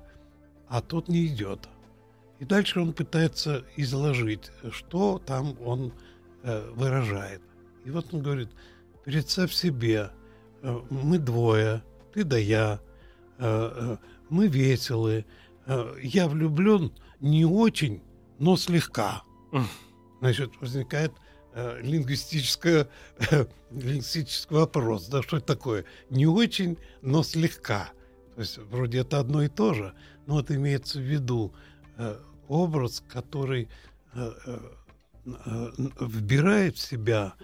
а 0.69 0.83
тот 0.83 1.09
не 1.09 1.27
идет. 1.27 1.69
И 2.39 2.45
дальше 2.45 2.81
он 2.81 2.93
пытается 2.93 3.65
изложить, 3.77 4.51
что 4.71 5.21
там 5.25 5.57
он 5.63 5.93
э, 6.43 6.71
выражает. 6.77 7.41
И 7.89 7.91
вот 7.91 8.13
он 8.13 8.21
говорит, 8.21 8.51
представь 9.03 9.51
себе, 9.51 10.11
э, 10.61 10.81
мы 10.91 11.19
двое, 11.19 11.83
ты 12.13 12.23
да 12.23 12.37
я, 12.37 12.81
э, 13.39 13.73
э, 13.75 13.97
мы 14.29 14.49
веселы, 14.49 15.25
я 16.03 16.29
влюблен 16.29 16.93
не 17.21 17.47
очень, 17.47 18.03
но 18.39 18.59
слегка. 18.59 19.23
Значит, 20.21 20.53
возникает 20.61 21.13
лингвистическое, 21.55 22.89
лингвистический 23.71 24.55
вопрос, 24.55 25.09
да, 25.09 25.23
что 25.23 25.39
это 25.39 25.47
такое? 25.47 25.87
Не 26.11 26.27
очень, 26.27 26.77
но 27.01 27.23
слегка. 27.23 27.91
То 28.35 28.43
есть 28.43 28.59
вроде 28.59 28.99
это 28.99 29.19
одно 29.19 29.43
и 29.43 29.49
то 29.49 29.73
же, 29.73 29.95
но 30.27 30.35
вот 30.35 30.51
имеется 30.51 30.99
в 30.99 31.03
виду 31.03 31.55
образ, 32.49 33.03
который 33.09 33.69
вбирает 35.25 36.77
в 36.77 36.81
себя 36.81 37.35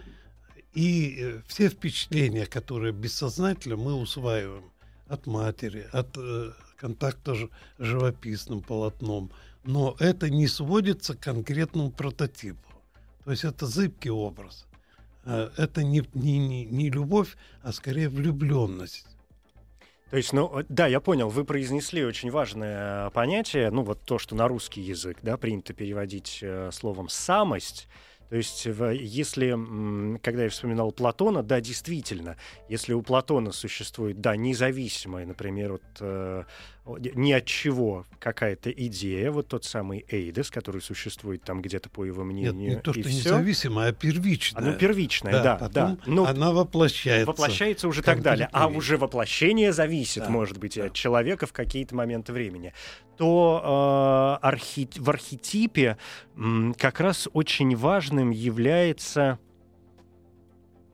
И 0.74 1.16
э, 1.18 1.40
все 1.46 1.68
впечатления, 1.68 2.46
которые 2.46 2.92
бессознательно 2.92 3.76
мы 3.76 3.94
усваиваем 3.94 4.64
от 5.06 5.26
матери, 5.26 5.86
от 5.92 6.16
э, 6.16 6.52
контакта 6.76 7.34
с 7.34 7.48
живописным 7.78 8.60
полотном, 8.60 9.30
но 9.62 9.96
это 10.00 10.28
не 10.30 10.48
сводится 10.48 11.14
к 11.14 11.20
конкретному 11.20 11.90
прототипу. 11.90 12.68
То 13.24 13.30
есть 13.30 13.44
это 13.44 13.66
зыбкий 13.66 14.10
образ. 14.10 14.66
Э, 15.24 15.50
это 15.56 15.84
не, 15.84 16.02
не, 16.12 16.64
не, 16.64 16.90
любовь, 16.90 17.36
а 17.62 17.72
скорее 17.72 18.08
влюбленность. 18.08 19.06
То 20.10 20.16
есть, 20.16 20.32
ну, 20.32 20.62
да, 20.68 20.86
я 20.86 21.00
понял, 21.00 21.28
вы 21.28 21.44
произнесли 21.44 22.04
очень 22.04 22.30
важное 22.30 23.10
понятие, 23.10 23.70
ну, 23.70 23.82
вот 23.82 24.00
то, 24.02 24.18
что 24.18 24.34
на 24.34 24.46
русский 24.46 24.80
язык, 24.80 25.18
да, 25.22 25.36
принято 25.36 25.72
переводить 25.72 26.40
э, 26.42 26.70
словом 26.72 27.08
«самость», 27.08 27.88
то 28.34 28.38
есть, 28.38 28.66
если, 28.66 29.56
когда 30.18 30.42
я 30.42 30.48
вспоминал 30.48 30.90
Платона, 30.90 31.44
да, 31.44 31.60
действительно, 31.60 32.36
если 32.68 32.92
у 32.92 33.00
Платона 33.00 33.52
существует, 33.52 34.20
да, 34.20 34.34
независимая, 34.34 35.24
например, 35.24 35.74
от, 35.74 35.82
э, 36.00 36.42
ни 36.86 37.32
от 37.32 37.46
чего 37.46 38.04
какая-то 38.18 38.70
идея, 38.70 39.30
вот 39.30 39.48
тот 39.48 39.64
самый 39.64 40.04
Эйдес, 40.08 40.50
который 40.50 40.82
существует 40.82 41.42
там 41.42 41.62
где-то 41.62 41.88
по 41.88 42.04
его 42.04 42.24
мнению. 42.24 42.52
Нет, 42.54 42.76
не 42.76 42.80
то, 42.82 42.92
что 42.92 43.02
всё. 43.02 43.10
независимая, 43.10 43.88
а 43.90 43.92
первичная. 43.92 44.62
Оно 44.62 44.72
первичное, 44.74 45.32
да, 45.42 45.56
да. 45.58 45.68
да. 45.68 45.98
Но 46.06 46.26
она 46.26 46.52
воплощается. 46.52 47.26
Воплощается 47.26 47.88
уже 47.88 48.02
так 48.02 48.20
далее. 48.20 48.48
А 48.52 48.66
уже 48.68 48.98
воплощение 48.98 49.72
зависит, 49.72 50.24
Да, 50.24 50.28
может 50.30 50.58
быть, 50.58 50.76
да. 50.76 50.84
от 50.86 50.92
человека 50.92 51.46
в 51.46 51.52
какие-то 51.52 51.94
моменты 51.94 52.32
времени. 52.32 52.72
То 53.16 54.38
э, 54.42 54.46
архи- 54.46 54.88
в 54.98 55.08
архетипе 55.08 55.96
м, 56.36 56.74
как 56.78 57.00
раз 57.00 57.28
очень 57.32 57.74
важным 57.76 58.30
является 58.30 59.38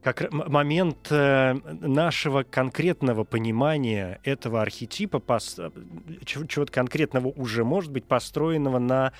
как 0.02 0.32
момент 0.32 1.08
э, 1.10 1.54
нашего 1.80 2.42
конкретного 2.42 3.24
понимания 3.24 4.20
этого 4.24 4.62
архетипа, 4.62 5.22
э, 5.58 5.70
чего- 6.24 6.46
чего-то 6.46 6.72
конкретного 6.72 7.28
уже 7.28 7.64
может 7.64 7.92
быть 7.92 8.04
построенного 8.04 8.78
на 8.78 9.12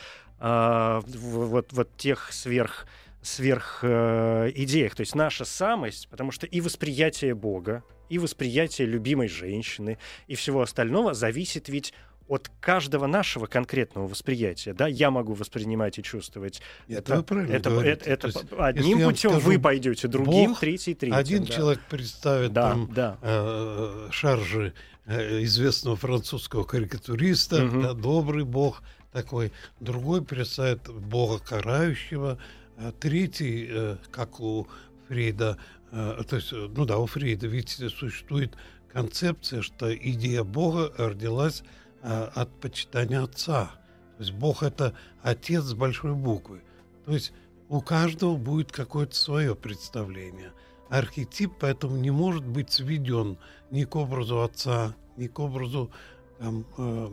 в- 0.43 1.03
вот, 1.49 1.73
вот 1.73 1.97
тех 1.99 2.33
сверх 2.33 2.87
сверх 3.23 3.81
э, 3.83 4.51
идеях. 4.55 4.95
То 4.95 5.03
есть 5.03 5.15
наша 5.15 5.45
самость, 5.45 6.09
потому 6.09 6.31
что 6.31 6.47
и 6.47 6.63
восприятие 6.63 7.35
Бога, 7.35 7.83
и 8.09 8.19
восприятие 8.19 8.87
любимой 8.89 9.29
женщины, 9.29 9.99
и 10.27 10.35
всего 10.35 10.63
остального 10.63 11.13
зависит 11.13 11.69
ведь 11.69 11.93
от 12.31 12.49
каждого 12.61 13.07
нашего 13.09 13.47
конкретного 13.47 14.07
восприятия. 14.07 14.73
Да? 14.73 14.87
Я 14.87 15.11
могу 15.11 15.35
воспринимать 15.35 15.99
и 15.99 16.03
чувствовать 16.03 16.63
Это 16.89 17.17
вы 17.17 17.23
правильно 17.25 17.53
это, 17.57 17.71
говорите. 17.71 17.93
это- 18.03 18.11
это 18.11 18.21
То 18.21 18.39
есть, 18.39 18.53
одним 18.57 18.99
путем, 19.03 19.31
скажу, 19.33 19.47
вы 19.47 19.59
пойдете 19.59 20.07
другим, 20.07 20.51
Бог, 20.51 20.61
третий, 20.61 20.95
третьим. 20.95 21.17
Один 21.19 21.45
да. 21.45 21.53
человек 21.53 21.81
представит 21.91 22.53
Да, 22.53 22.71
там 22.71 22.89
да. 22.95 23.19
э, 23.21 24.09
шаржи 24.13 24.73
э, 25.07 25.43
известного 25.43 25.97
французского 25.97 26.63
карикатуриста, 26.63 27.65
Мгм. 27.65 27.83
да, 27.83 27.95
добрый 27.95 28.45
бог 28.45 28.85
такой. 29.13 29.51
Другой 29.81 30.23
представит 30.23 30.89
бога 30.89 31.41
карающего. 31.41 32.39
А 32.77 32.93
третий, 32.93 33.67
э, 33.69 33.97
как 34.13 34.39
у 34.39 34.69
Фрейда, 35.09 35.59
э, 35.91 36.23
то 36.29 36.37
есть, 36.37 36.53
ну 36.53 36.85
да, 36.85 36.99
у 36.99 37.07
Фрейда 37.07 37.49
ведь 37.49 37.71
существует 37.71 38.55
концепция, 38.93 39.63
что 39.63 39.93
идея 39.93 40.45
бога 40.45 40.93
родилась 40.97 41.65
от 42.03 42.61
почитания 42.61 43.23
отца. 43.23 43.73
То 44.17 44.23
есть 44.25 44.33
бог 44.33 44.63
это 44.63 44.95
отец 45.23 45.63
с 45.63 45.75
большой 45.75 46.15
буквы. 46.15 46.63
То 47.05 47.13
есть 47.13 47.33
у 47.69 47.81
каждого 47.81 48.37
будет 48.37 48.73
какое-то 48.73 49.15
свое 49.15 49.55
представление. 49.55 50.53
Архетип 50.89 51.53
поэтому 51.61 51.97
не 51.97 52.11
может 52.11 52.45
быть 52.45 52.73
сведен 52.73 53.39
ни 53.71 53.85
к 53.85 53.95
образу 53.97 54.43
отца, 54.43 54.97
ни 55.17 55.29
к 55.29 55.39
образу 55.39 55.91
там, 56.39 56.67
э, 56.79 57.11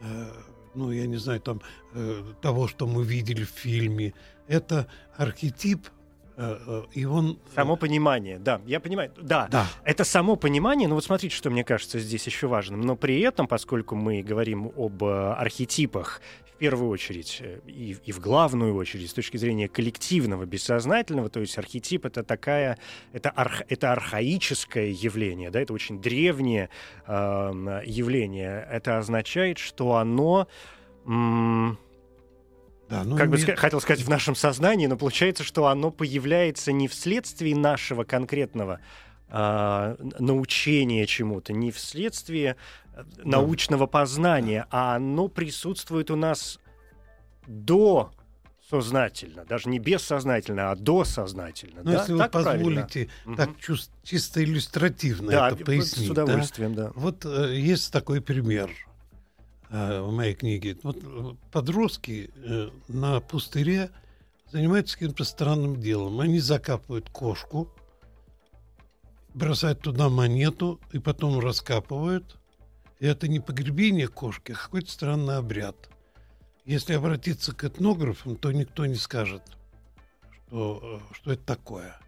э, 0.00 0.32
ну, 0.74 0.90
я 0.90 1.06
не 1.06 1.16
знаю, 1.16 1.40
там, 1.40 1.60
э, 1.94 2.34
того, 2.42 2.68
что 2.68 2.86
мы 2.86 3.04
видели 3.04 3.44
в 3.44 3.50
фильме. 3.50 4.12
Это 4.48 4.86
архетип, 5.16 5.86
э, 5.86 5.90
э, 5.90 5.95
и 6.92 7.04
он... 7.04 7.38
э, 7.50 7.54
Само 7.54 7.76
понимание, 7.76 8.38
да, 8.38 8.60
я 8.66 8.78
понимаю, 8.80 9.10
да. 9.20 9.48
Да. 9.50 9.66
Это 9.84 10.04
само 10.04 10.36
понимание, 10.36 10.86
ну 10.88 10.94
вот 10.94 11.04
смотрите, 11.04 11.34
что 11.34 11.50
мне 11.50 11.64
кажется 11.64 11.98
здесь 11.98 12.26
еще 12.26 12.46
важным. 12.46 12.82
Но 12.82 12.94
при 12.96 13.20
этом, 13.20 13.46
поскольку 13.46 13.94
мы 13.96 14.22
говорим 14.22 14.70
об 14.76 15.02
э, 15.02 15.32
архетипах 15.32 16.20
в 16.44 16.58
первую 16.58 16.90
очередь 16.90 17.38
э, 17.42 17.60
и, 17.66 17.96
и 18.04 18.12
в 18.12 18.20
главную 18.20 18.74
очередь 18.74 19.10
с 19.10 19.14
точки 19.14 19.36
зрения 19.38 19.68
коллективного, 19.68 20.44
бессознательного, 20.46 21.28
то 21.30 21.40
есть 21.40 21.56
архетип 21.58 22.04
это 22.06 22.22
такая, 22.22 22.78
это, 23.12 23.30
арх- 23.30 23.64
это 23.68 23.92
архаическое 23.92 24.86
явление, 24.88 25.50
да, 25.50 25.60
это 25.60 25.72
очень 25.72 26.00
древнее 26.00 26.68
эм, 27.06 27.68
явление. 27.84 28.66
Это 28.70 28.98
означает, 28.98 29.58
что 29.58 29.96
оно 29.96 30.48
м, 31.06 31.78
Да, 32.88 33.02
ну, 33.04 33.16
как 33.16 33.30
бы 33.30 33.36
нет- 33.38 33.58
хотел 33.58 33.80
сказать 33.80 34.04
в 34.04 34.08
нашем 34.08 34.34
сознании, 34.36 34.86
но 34.86 34.96
получается, 34.96 35.42
что 35.44 35.66
оно 35.66 35.90
появляется 35.90 36.70
не 36.72 36.86
вследствие 36.88 37.56
нашего 37.56 38.04
конкретного 38.04 38.80
н- 39.28 40.12
научения 40.20 41.04
чему-то, 41.06 41.52
не 41.52 41.72
вследствие 41.72 42.56
э, 42.94 43.02
научного 43.24 43.86
познания, 43.86 44.66
а 44.70 44.94
оно 44.96 45.26
присутствует 45.28 46.12
у 46.12 46.16
нас 46.16 46.60
до 47.48 48.12
сознательно, 48.70 49.44
даже 49.44 49.68
не 49.68 49.78
бессознательно, 49.78 50.70
а 50.72 50.76
досознательно. 50.76 51.82
Ну, 51.84 51.92
да? 51.92 51.98
если 51.98 52.12
вы 52.14 52.18
Так 52.18 52.32
правильно? 52.32 52.52
позволите, 52.82 53.08
Мгм. 53.24 53.36
так 53.36 53.50
чус- 53.60 53.90
чисто 54.02 54.42
иллюстративно 54.42 55.30
Да, 55.30 55.48
это 55.50 55.64
пояснить. 55.64 56.08
с 56.10 56.14
да? 56.14 56.24
удовольствием, 56.24 56.74
да. 56.74 56.90
Вот 56.94 57.24
э, 57.24 57.54
есть 57.56 57.92
такой 57.92 58.20
пример 58.20 58.70
э, 59.70 60.00
в 60.00 60.12
моей 60.12 60.34
книге. 60.34 60.78
Вот 60.82 60.98
э, 61.02 61.34
подростки 61.52 62.30
э, 62.36 62.70
на 62.88 63.20
пустыре 63.20 63.90
занимаются 64.50 64.94
каким-то 64.98 65.24
странным 65.24 65.80
делом. 65.80 66.20
Они 66.20 66.38
закапывают 66.40 67.10
кошку, 67.10 67.68
бросают 69.34 69.80
туда 69.80 70.08
монету 70.08 70.80
и 70.92 70.98
потом 70.98 71.38
раскапывают. 71.38 72.38
И 72.98 73.06
это 73.06 73.28
не 73.28 73.40
погребение 73.40 74.08
кошки, 74.08 74.52
а 74.52 74.54
какой-то 74.54 74.90
странный 74.90 75.36
обряд. 75.36 75.90
Если 76.64 76.94
обратиться 76.94 77.54
к 77.54 77.64
этнографам, 77.64 78.36
то 78.36 78.50
никто 78.50 78.86
не 78.86 78.96
скажет, 78.96 79.42
что, 80.48 81.00
что 81.12 81.32
это 81.32 81.42
такое. 81.44 82.00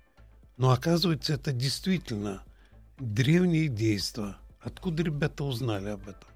Но 0.56 0.70
оказывается, 0.70 1.34
это 1.34 1.52
действительно 1.52 2.42
древние 2.98 3.68
действия. 3.68 4.36
Откуда 4.60 5.02
ребята 5.02 5.44
узнали 5.44 5.90
об 5.90 6.02
этом? 6.02 6.27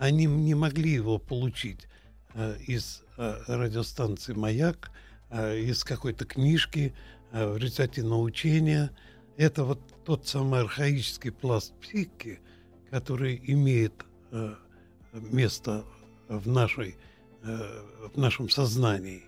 Они 0.00 0.24
не 0.24 0.54
могли 0.54 0.92
его 0.92 1.18
получить 1.18 1.86
э, 2.32 2.56
из 2.66 3.02
э, 3.18 3.36
радиостанции 3.46 4.32
«Маяк», 4.32 4.90
э, 5.28 5.58
из 5.58 5.84
какой-то 5.84 6.24
книжки, 6.24 6.94
э, 7.32 7.46
в 7.46 7.58
результате 7.58 8.02
научения. 8.02 8.90
Это 9.36 9.62
вот 9.62 9.78
тот 10.06 10.26
самый 10.26 10.60
архаический 10.60 11.30
пласт 11.30 11.74
психики, 11.82 12.40
который 12.90 13.42
имеет 13.44 13.92
э, 14.30 14.54
место 15.12 15.84
в, 16.28 16.48
нашей, 16.48 16.96
э, 17.42 17.82
в 18.14 18.18
нашем 18.18 18.48
сознании. 18.48 19.24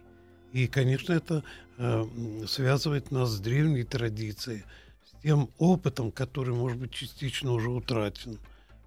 И, 0.54 0.66
конечно, 0.68 1.12
это 1.12 1.44
э, 1.76 2.04
связывает 2.48 3.10
нас 3.10 3.28
с 3.28 3.40
древней 3.40 3.84
традицией, 3.84 4.64
с 5.04 5.22
тем 5.22 5.50
опытом, 5.58 6.10
который, 6.10 6.54
может 6.54 6.78
быть, 6.78 6.92
частично 6.92 7.52
уже 7.52 7.68
утрачен 7.68 8.38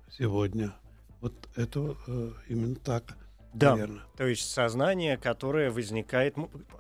сегодня. 0.10 0.74
Вот 1.22 1.34
это 1.56 1.96
э, 2.08 2.32
именно 2.50 2.76
так, 2.76 3.18
Да. 3.54 3.72
наверное. 3.72 4.04
То 4.18 4.28
есть 4.28 4.50
сознание, 4.52 5.18
которое 5.18 5.72
возникает, 5.72 6.36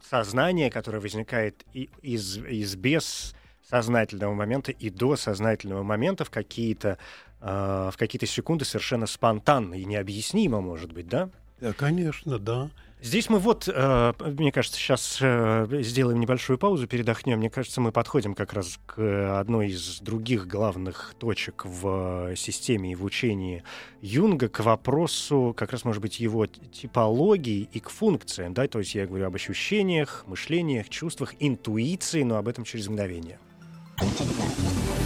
сознание, 0.08 0.69
которое 0.69 1.00
возникает 1.00 1.63
и- 1.74 1.89
из, 2.02 2.38
из 2.38 2.76
бессознательного 2.76 4.34
момента 4.34 4.71
и 4.71 4.89
до 4.89 5.15
сознательного 5.15 5.84
момента 5.84 6.26
в 6.26 6.30
какие-то 6.30 6.98
э, 7.41 7.89
в 7.93 7.98
какие-то 7.98 8.26
секунды 8.26 8.65
совершенно 8.65 9.06
спонтанно 9.08 9.76
и 9.76 9.86
необъяснимо, 9.86 10.62
может 10.62 10.91
быть, 10.93 11.08
да? 11.08 11.30
Да, 11.60 11.74
конечно, 11.74 12.39
да. 12.39 12.70
Здесь 13.02 13.30
мы 13.30 13.38
вот, 13.38 13.70
э, 13.72 14.13
мне 14.20 14.52
кажется, 14.52 14.80
сейчас 14.80 15.20
э, 15.22 15.68
сделаем 15.82 16.20
небольшую 16.20 16.58
паузу, 16.58 16.88
передохнем. 16.88 17.38
Мне 17.38 17.52
кажется, 17.52 17.80
мы 17.80 17.91
подходим 17.91 18.34
как 18.34 18.54
раз 18.54 18.80
к 18.88 19.39
одной 19.39 19.70
из 19.70 20.00
других 20.00 20.48
главных 20.48 21.13
точек 21.20 21.65
в 21.65 22.32
э, 22.32 22.36
системе 22.36 22.94
и 22.94 22.96
в 22.96 23.04
учении 23.04 23.63
Юнга, 24.02 24.50
к 24.50 24.62
вопросу 24.62 25.54
как 25.56 25.72
раз, 25.72 25.86
может 25.86 26.02
быть, 26.02 26.20
его 26.20 26.48
типологии 26.48 27.70
и 27.72 27.80
к 27.80 27.89
функциям. 27.89 28.56
Да? 28.56 28.68
То 28.68 28.80
есть 28.80 28.96
я 28.96 29.06
говорю 29.06 29.28
об 29.28 29.36
ощущениях, 29.36 30.24
мышлениях, 30.26 30.89
чувствах, 30.89 31.36
интуиции, 31.39 32.24
но 32.24 32.38
об 32.38 32.48
этом 32.48 32.63
через 32.63 32.88
мгновение. 32.88 33.38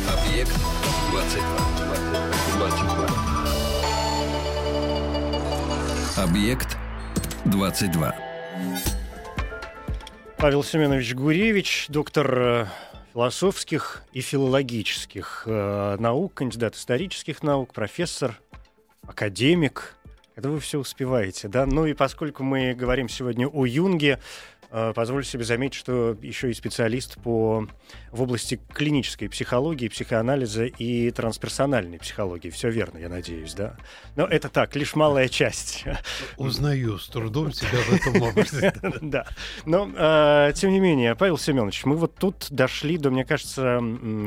Объект 0.07 0.55
22. 1.11 1.89
22. 2.57 3.28
Объект 6.19 6.77
22. 7.45 8.13
Павел 10.37 10.63
Семенович 10.65 11.13
Гуревич, 11.15 11.85
доктор 11.87 12.37
э, 12.37 12.65
философских 13.13 14.03
и 14.11 14.19
филологических 14.19 15.43
э, 15.45 15.95
наук, 15.97 16.33
кандидат 16.33 16.75
исторических 16.75 17.41
наук, 17.41 17.73
профессор, 17.73 18.37
академик. 19.07 19.95
Это 20.35 20.49
вы 20.49 20.59
все 20.59 20.79
успеваете, 20.79 21.47
да? 21.47 21.65
Ну 21.65 21.85
и 21.85 21.93
поскольку 21.93 22.43
мы 22.43 22.73
говорим 22.73 23.07
сегодня 23.07 23.47
о 23.47 23.65
Юнге, 23.65 24.19
позволю 24.69 25.23
себе 25.23 25.43
заметить, 25.43 25.75
что 25.75 26.17
еще 26.21 26.49
и 26.51 26.53
специалист 26.53 27.21
по, 27.21 27.67
в 28.11 28.21
области 28.21 28.59
клинической 28.73 29.29
психологии, 29.29 29.87
психоанализа 29.87 30.65
и 30.65 31.11
трансперсональной 31.11 31.99
психологии. 31.99 32.49
Все 32.49 32.69
верно, 32.69 32.97
я 32.97 33.09
надеюсь, 33.09 33.53
да? 33.53 33.77
Но 34.15 34.25
это 34.25 34.49
так, 34.49 34.75
лишь 34.75 34.95
малая 34.95 35.27
часть. 35.27 35.85
Узнаю 36.37 36.97
с 36.97 37.07
трудом 37.07 37.51
себя 37.51 37.79
в 37.79 37.93
этом 37.93 38.21
образе. 38.21 38.73
Да. 39.01 39.27
Но, 39.65 39.89
э, 39.95 40.51
тем 40.55 40.71
не 40.71 40.79
менее, 40.79 41.15
Павел 41.15 41.37
Семенович, 41.37 41.85
мы 41.85 41.95
вот 41.95 42.15
тут 42.15 42.47
дошли 42.49 42.97
до, 42.97 43.11
мне 43.11 43.25
кажется, 43.25 43.81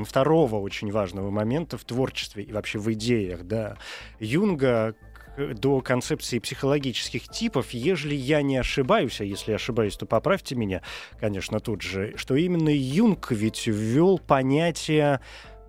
второго 0.07 0.57
очень 0.57 0.91
важного 0.91 1.31
момента 1.31 1.79
в 1.79 1.85
творчестве 1.85 2.45
и 2.45 2.53
вообще 2.53 2.79
в 2.79 2.93
идеях, 2.93 3.43
да, 3.43 3.77
Юнга, 4.19 4.95
до 5.37 5.81
концепции 5.81 6.39
психологических 6.39 7.29
типов, 7.29 7.71
ежели 7.71 8.15
я 8.15 8.43
не 8.43 8.57
ошибаюсь, 8.59 9.21
а 9.21 9.25
если 9.25 9.53
ошибаюсь, 9.53 9.97
то 9.97 10.07
поправьте 10.07 10.55
меня, 10.55 10.83
конечно, 11.19 11.61
тут 11.61 11.83
же, 11.83 12.15
что 12.17 12.37
именно 12.37 12.69
Юнг 12.69 13.31
ведь 13.31 13.67
ввел 13.67 14.19
понятие 14.19 15.21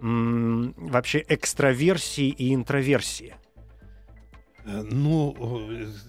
м, 0.01 0.73
вообще 0.77 1.23
экстраверсии 1.29 2.27
и 2.27 2.53
интроверсии. 2.53 3.35
Э, 4.65 4.81
Ну, 4.81 5.35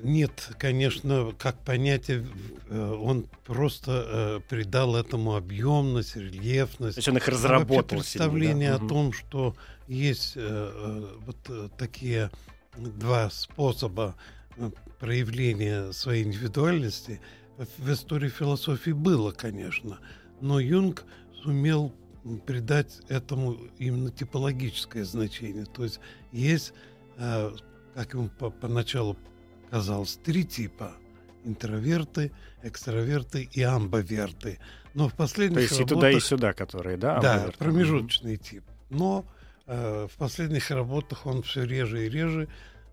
нет, 0.02 0.50
конечно, 0.58 1.32
как 1.38 1.58
понятие, 1.60 2.26
э, 2.70 2.92
он 3.00 3.26
просто 3.44 4.06
э, 4.06 4.40
придал 4.48 4.96
этому 4.96 5.36
объемность, 5.36 6.14
То 6.14 6.20
рельефность. 6.20 6.96
есть 6.96 7.08
он 7.08 7.16
их 7.16 7.28
А 7.28 7.30
разработал. 7.30 7.76
Вообще 7.76 7.88
представление 8.18 8.70
о 8.74 8.78
да? 8.78 8.84
Мгм. 8.84 8.88
том, 8.88 9.12
что 9.12 9.54
есть 9.86 10.36
вот 10.36 11.36
такие 11.76 12.30
два 12.76 13.30
способа 13.30 14.14
э, 14.56 14.70
проявления 15.00 15.92
своей 15.92 16.24
индивидуальности 16.24 17.20
в, 17.78 17.92
истории 17.92 18.28
философии 18.28 18.90
было, 18.90 19.30
конечно, 19.30 19.98
но 20.40 20.58
Юнг 20.60 21.04
сумел 21.42 21.92
придать 22.46 23.00
этому 23.08 23.58
именно 23.78 24.10
типологическое 24.10 25.04
значение. 25.04 25.66
То 25.66 25.84
есть 25.84 26.00
есть, 26.32 26.72
э, 27.16 27.52
как 27.94 28.14
ему 28.14 28.28
по- 28.28 28.50
поначалу 28.50 29.16
казалось, 29.70 30.18
три 30.24 30.44
типа 30.44 30.92
интроверты, 31.44 32.32
экстраверты 32.62 33.48
и 33.52 33.62
амбоверты. 33.62 34.58
Но 34.94 35.08
в 35.08 35.14
последних 35.14 35.56
То 35.56 35.60
есть 35.62 35.80
и 35.80 35.84
туда, 35.84 36.08
и 36.10 36.14
работах- 36.14 36.24
сюда, 36.24 36.52
которые, 36.52 36.96
да? 36.96 37.20
да, 37.20 37.50
промежуточный 37.58 38.36
тип. 38.36 38.64
Но 38.90 39.26
в 39.66 40.10
последних 40.18 40.70
работах 40.70 41.26
он 41.26 41.42
все 41.42 41.64
реже 41.64 42.06
и 42.06 42.08
реже 42.10 42.48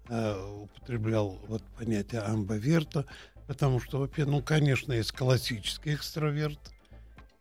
э, 0.07 0.53
употреблял 0.63 1.39
вот 1.47 1.63
понятие 1.77 2.21
амбоверта, 2.21 3.05
потому 3.47 3.79
что, 3.79 3.99
во-первых, 3.99 4.35
ну, 4.35 4.41
конечно, 4.41 4.93
есть 4.93 5.11
классический 5.11 5.95
экстраверт 5.95 6.59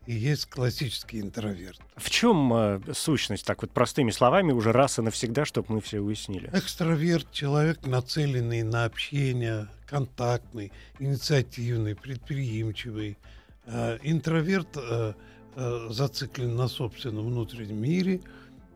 и 0.07 0.15
есть 0.15 0.47
классический 0.47 1.21
интроверт. 1.21 1.81
В 1.97 2.11
чем 2.11 2.53
э, 2.53 2.81
сущность, 2.95 3.45
так 3.45 3.63
вот 3.63 3.71
простыми 3.71 4.11
словами, 4.11 4.53
уже 4.53 4.73
раз 4.73 4.99
и 4.99 5.03
навсегда, 5.03 5.45
чтобы 5.45 5.75
мы 5.75 5.81
все 5.81 6.01
уяснили? 6.01 6.51
Экстраверт— 6.53 7.31
человек, 7.33 7.87
нацеленный 7.87 8.63
на 8.63 8.87
общение, 8.87 9.69
контактный, 9.87 10.73
инициативный, 10.99 11.95
предприимчивый. 11.95 13.19
Э, 13.67 13.99
Интроверт 14.03 14.77
э, 14.77 15.15
э, 15.55 15.87
зациклен 15.91 16.57
на 16.57 16.69
собственном 16.69 17.27
внутреннем 17.27 17.81
мире. 17.81 18.21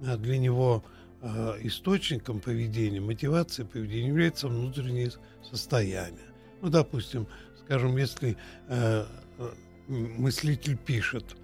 А 0.07 0.17
Для 0.17 0.39
него 0.39 0.85
э, 1.23 1.59
источником 1.63 2.41
поведения, 2.41 3.01
мотивацией 3.01 3.67
поведения 3.67 4.09
является 4.09 4.49
внутреннее 4.49 5.11
состояние. 5.43 6.27
Ну, 6.61 6.69
допустим, 6.69 7.27
скажем, 7.65 7.97
если 7.97 8.37
э, 8.69 9.07
э, 9.39 9.51
мыслитель 9.89 10.77
пишет, 10.77 11.37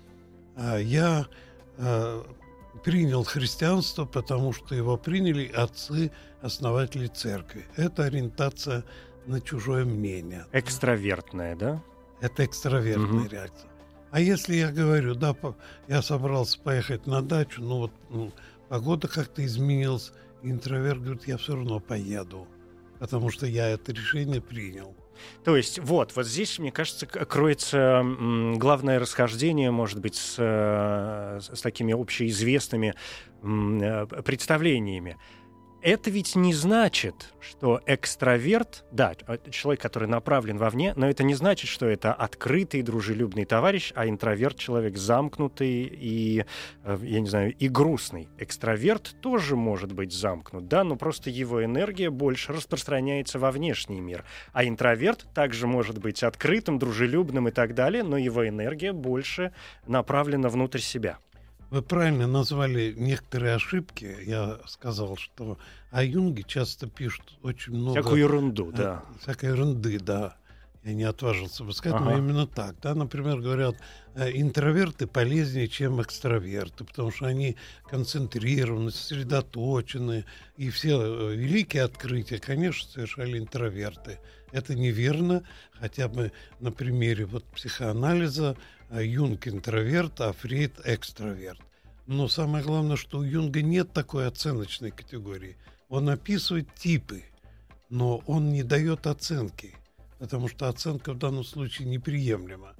«А 0.57 0.79
я 0.79 1.27
э, 1.79 2.23
принял 2.85 3.25
христианство, 3.25 4.05
потому 4.05 4.53
что 4.53 4.75
его 4.75 4.97
приняли 4.97 5.47
отцы, 5.49 6.11
основатели 6.43 7.07
церкви. 7.07 7.67
Это 7.77 8.05
ориентация 8.05 8.85
на 9.27 9.41
чужое 9.41 9.85
мнение. 9.85 10.47
Экстравертная, 10.53 11.57
да? 11.57 11.83
Это 12.21 12.45
экстравертная 12.45 13.07
Мгм. 13.07 13.29
реакция. 13.29 13.71
А 14.11 14.21
если 14.21 14.57
я 14.57 14.73
говорю, 14.73 15.15
да, 15.15 15.37
я 15.89 16.03
собрался 16.03 16.59
поехать 16.59 17.07
на 17.07 17.23
дачу, 17.23 17.63
но 17.63 17.79
вот 17.79 17.93
ну, 18.11 18.33
погода 18.71 19.09
как-то 19.09 19.45
изменилась, 19.45 20.13
интроверт 20.43 21.03
говорит, 21.03 21.27
я 21.27 21.37
все 21.37 21.57
равно 21.57 21.81
поеду, 21.81 22.47
потому 23.01 23.31
что 23.31 23.47
я 23.47 23.69
это 23.69 23.93
решение 23.93 24.41
принял. 24.41 24.95
То 25.45 25.57
есть 25.57 25.81
вот, 25.81 26.15
вот 26.17 26.27
здесь, 26.27 26.59
мне 26.59 26.71
кажется, 26.73 27.05
кроется 27.07 28.03
главное 28.55 28.99
расхождение, 28.99 29.71
может 29.71 30.01
быть, 30.01 30.15
с, 30.15 30.37
э, 30.39 31.41
с 31.43 31.61
такими 31.61 31.93
общеизвестными 31.93 32.95
э, 33.43 34.07
представлениями. 34.25 35.19
Это 35.83 36.11
ведь 36.11 36.37
не 36.37 36.53
значит, 36.53 37.33
что 37.41 37.81
экстраверт, 37.87 38.85
да, 38.93 39.15
э, 39.27 39.39
человек, 39.51 39.81
который 39.81 40.09
направлен 40.09 40.59
вовне, 40.59 40.93
но 40.95 41.09
это 41.09 41.25
не 41.25 41.35
значит, 41.35 41.71
что 41.71 41.87
это 41.87 42.13
открытый, 42.13 42.83
дружелюбный 42.83 43.47
товарищ, 43.47 43.91
а 43.95 44.07
интроверт 44.07 44.59
человек 44.59 44.99
замкнутый 44.99 45.91
и, 45.91 46.45
э, 46.85 46.99
я 47.03 47.21
не 47.21 47.29
знаю, 47.29 47.55
и 47.57 47.69
грустный. 47.69 48.29
Экстраверт 48.37 49.17
тоже 49.23 49.57
может 49.57 49.93
быть 49.93 50.13
замкнут, 50.13 50.69
да, 50.69 50.85
но 50.85 50.97
просто 50.97 51.31
его 51.31 51.65
энергия 51.65 52.11
больше 52.11 52.53
распространяется 52.53 53.39
во 53.39 53.51
внешний 53.51 54.01
мир. 54.01 54.27
А 54.53 54.67
интроверт 54.67 55.29
также 55.33 55.67
может 55.67 55.99
быть 55.99 56.23
открытым, 56.23 56.79
дружелюбным 56.79 57.49
и 57.49 57.53
так 57.53 57.75
далее, 57.75 58.03
но 58.03 58.19
его 58.19 58.47
энергия 58.47 58.93
больше 58.93 59.55
направлена 59.87 60.51
внутрь 60.51 60.81
себя. 60.81 61.19
Вы 61.71 61.83
правильно 61.83 62.27
назвали 62.27 62.93
некоторые 62.97 63.55
ошибки. 63.55 64.17
Я 64.25 64.59
сказал, 64.67 65.17
что 65.17 65.57
о 65.93 66.03
Юнге 66.03 66.43
часто 66.43 66.89
пишут 66.89 67.39
очень 67.43 67.75
много... 67.75 68.01
Всякую 68.01 68.21
ерунду, 68.21 68.71
э, 68.71 68.77
да. 68.77 69.05
Всякой 69.21 69.51
ерунды, 69.51 70.01
да. 70.01 70.37
Я 70.83 70.95
не 70.95 71.05
отважился 71.05 71.63
бы 71.63 71.75
сказать, 71.75 72.01
но 72.01 72.09
Ага. 72.09 72.19
именно 72.19 72.47
так. 72.47 72.75
Да, 72.81 72.95
например, 72.95 73.41
говорят, 73.41 73.77
э, 74.15 74.31
интроверты 74.33 75.07
полезнее, 75.07 75.69
чем 75.69 76.01
экстраверты, 76.01 76.85
потому 76.85 77.11
что 77.11 77.27
они 77.27 77.57
концентрированы, 77.87 78.91
сосредоточены, 78.91 80.25
и 80.57 80.71
все 80.71 81.01
э, 81.03 81.35
великие 81.35 81.83
открытия, 81.83 82.39
конечно, 82.39 82.91
совершали 82.91 83.39
интроверты. 83.39 84.21
Это 84.53 84.75
неверно, 84.75 85.45
хотя 85.73 86.09
бы 86.09 86.33
на 86.61 86.73
примере 86.73 87.27
вот 87.27 87.45
психоанализа 87.45 88.57
э, 88.89 89.05
Юнг 89.05 89.49
интроверт, 89.49 90.19
а 90.23 90.33
Фрейд 90.33 90.81
экстраверт. 90.85 91.61
Но 92.07 92.27
самое 92.27 92.65
главное, 92.65 92.97
что 92.97 93.19
у 93.19 93.23
Юнга 93.23 93.61
нет 93.61 93.93
такой 93.93 94.27
оценочной 94.27 94.93
категории. 94.93 95.59
Он 95.91 96.09
описывает 96.09 96.75
типы, 96.75 97.25
но 97.91 98.23
он 98.27 98.51
не 98.51 98.63
дает 98.63 99.07
оценки, 99.07 99.75
потому 100.21 100.49
что 100.49 100.69
оценка 100.69 101.15
в 101.15 101.19
данном 101.19 101.43
случае 101.43 101.89
неприемлема. 101.89 102.77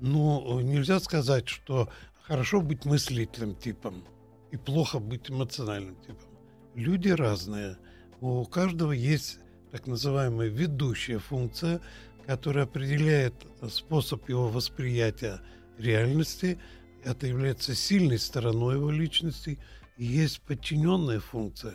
Но 0.00 0.60
нельзя 0.60 0.98
сказать, 0.98 1.48
что 1.48 1.88
хорошо 2.24 2.60
быть 2.60 2.84
мыслительным 2.84 3.54
типом 3.54 4.04
и 4.50 4.56
плохо 4.56 4.98
быть 4.98 5.30
эмоциональным 5.30 5.94
типом. 5.96 6.28
Люди 6.74 7.08
разные. 7.08 7.76
У 8.20 8.44
каждого 8.44 8.92
есть 8.92 9.38
так 9.70 9.86
называемая 9.86 10.48
ведущая 10.48 11.18
функция, 11.18 11.80
которая 12.26 12.64
определяет 12.64 13.34
способ 13.70 14.28
его 14.28 14.48
восприятия 14.48 15.40
реальности. 15.78 16.58
Это 17.04 17.28
является 17.28 17.74
сильной 17.74 18.18
стороной 18.18 18.74
его 18.74 18.90
личности. 18.90 19.58
И 19.96 20.04
есть 20.04 20.40
подчиненная 20.40 21.20
функция, 21.20 21.74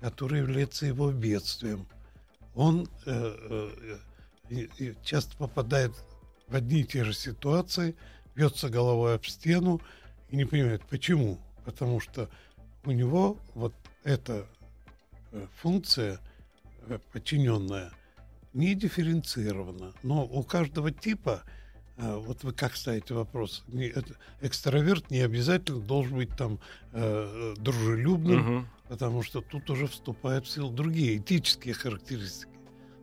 которая 0.00 0.40
является 0.40 0.86
его 0.86 1.12
бедствием. 1.12 1.86
Он 2.54 2.88
э, 3.04 3.36
э, 3.50 3.98
и- 4.50 4.70
и 4.78 4.94
часто 5.02 5.36
попадает 5.36 5.92
в 6.48 6.54
одни 6.54 6.80
и 6.80 6.84
те 6.84 7.04
же 7.04 7.12
ситуации, 7.12 7.96
бьется 8.34 8.68
головой 8.68 9.14
об 9.14 9.24
стену 9.24 9.80
и 10.30 10.36
не 10.36 10.44
понимает, 10.44 10.82
почему. 10.88 11.38
Потому 11.64 11.98
что 12.00 12.28
у 12.84 12.90
него 12.92 13.36
вот 13.54 13.74
эта 14.04 14.46
э, 15.32 15.46
функция 15.60 16.20
э, 16.88 16.98
подчиненная 17.12 17.90
не 18.52 18.74
дифференцирована. 18.74 19.92
Но 20.04 20.24
у 20.24 20.42
каждого 20.44 20.92
типа, 20.92 21.42
э, 21.96 22.14
вот 22.16 22.44
вы 22.44 22.52
как 22.52 22.76
ставите 22.76 23.12
вопрос, 23.14 23.64
экстраверт 24.40 25.10
не 25.10 25.20
обязательно 25.20 25.80
должен 25.80 26.16
быть 26.16 26.30
там 26.36 26.60
дружелюбным, 27.58 28.38
Мгм. 28.40 28.68
потому 28.88 29.22
что 29.22 29.40
тут 29.40 29.68
уже 29.70 29.86
вступают 29.88 30.46
в 30.46 30.50
силу 30.50 30.70
другие 30.70 31.16
этические 31.18 31.74
характеристики. 31.74 32.52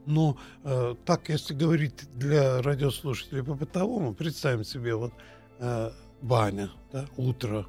Но 0.05 0.37
э, 0.63 0.95
так, 1.05 1.29
если 1.29 1.53
говорить 1.53 2.09
для 2.15 2.61
радиослушателей 2.61 3.43
по 3.43 3.53
бытовому, 3.53 4.13
представим 4.13 4.63
себе 4.63 4.95
вот 4.95 5.13
э, 5.59 5.91
баня, 6.21 6.69
да, 6.91 7.05
утро, 7.17 7.65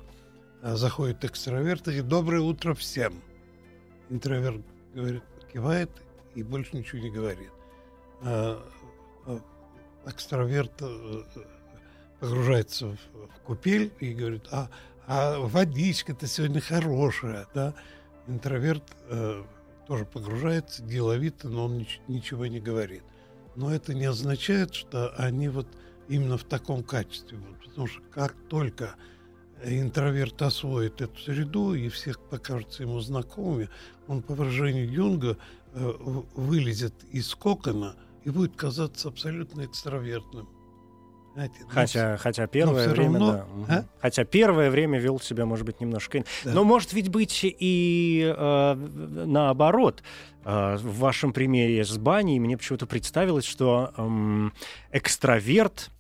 а, 0.63 0.77
заходит 0.77 1.25
экстраверт 1.25 1.89
и 1.89 2.01
доброе 2.01 2.41
утро 2.41 2.73
всем. 2.73 3.21
Интроверт 4.09 4.63
говорит, 4.95 5.23
кивает 5.53 5.91
и 6.35 6.43
больше 6.43 6.77
ничего 6.77 7.03
не 7.03 7.11
говорит. 7.11 7.51
А, 8.23 8.67
а, 9.27 9.41
экстраверт 10.07 10.73
э, 10.81 11.23
погружается 12.19 12.87
в, 12.87 12.97
в 12.97 13.41
купель 13.45 13.93
и 14.01 14.15
говорит, 14.15 14.47
а, 14.51 14.71
а 15.07 15.39
водичка-то 15.39 16.27
сегодня 16.27 16.63
хорошая, 16.63 17.47
да? 17.53 17.75
Интроверт 18.27 18.85
э, 19.09 19.45
тоже 19.87 20.05
погружается 20.05 20.83
деловито, 20.83 21.49
но 21.49 21.67
он 21.67 21.79
нич- 21.79 22.01
ничего 22.09 22.47
не 22.47 22.61
говорит. 22.61 23.03
Но 23.57 23.73
это 23.73 23.95
не 23.95 24.05
означает, 24.05 24.75
что 24.75 25.15
они 25.17 25.49
вот 25.49 25.69
именно 26.09 26.37
в 26.37 26.45
таком 26.45 26.83
качестве 26.83 27.39
будут. 27.39 27.65
Потому 27.65 27.87
что 27.87 28.01
как 28.11 28.35
только 28.49 28.97
интроверт 29.65 30.41
освоит 30.43 31.01
эту 31.01 31.19
среду 31.21 31.75
и 31.75 31.89
всех 31.89 32.21
покажется 32.21 32.83
ему 32.83 33.01
знакомыми, 33.01 33.69
он, 34.07 34.23
по 34.23 34.35
выражению 34.35 34.91
Юнга, 34.91 35.39
э, 35.73 35.93
вылезет 36.35 36.95
из 37.11 37.35
кокона 37.35 37.97
и 38.25 38.31
будет 38.31 38.57
казаться 38.57 39.09
абсолютно 39.09 39.65
экстравертным. 39.65 40.49
Знаете, 41.35 41.55
хотя, 41.69 42.17
хотя 42.17 42.47
первое 42.47 42.89
время, 42.89 43.19
равно, 43.19 43.33
да. 43.33 43.47
А? 43.69 43.85
Хотя 44.01 44.25
первое 44.25 44.71
время 44.71 45.01
вел 45.01 45.19
себя, 45.19 45.45
может 45.47 45.67
быть, 45.67 45.81
немножко. 45.81 46.25
Да. 46.45 46.53
Но 46.53 46.63
может 46.65 46.93
ведь 46.93 47.09
быть 47.09 47.41
и 47.43 48.35
э, 48.37 48.75
наоборот. 48.75 50.03
Э, 50.45 50.77
в 50.77 50.99
вашем 50.99 51.33
примере 51.33 51.85
с 51.85 51.97
баней 51.99 52.39
мне 52.39 52.57
почему-то 52.57 52.87
представилось, 52.87 53.45
что 53.45 53.93
э, 53.97 54.51
экстраверт 54.93 55.91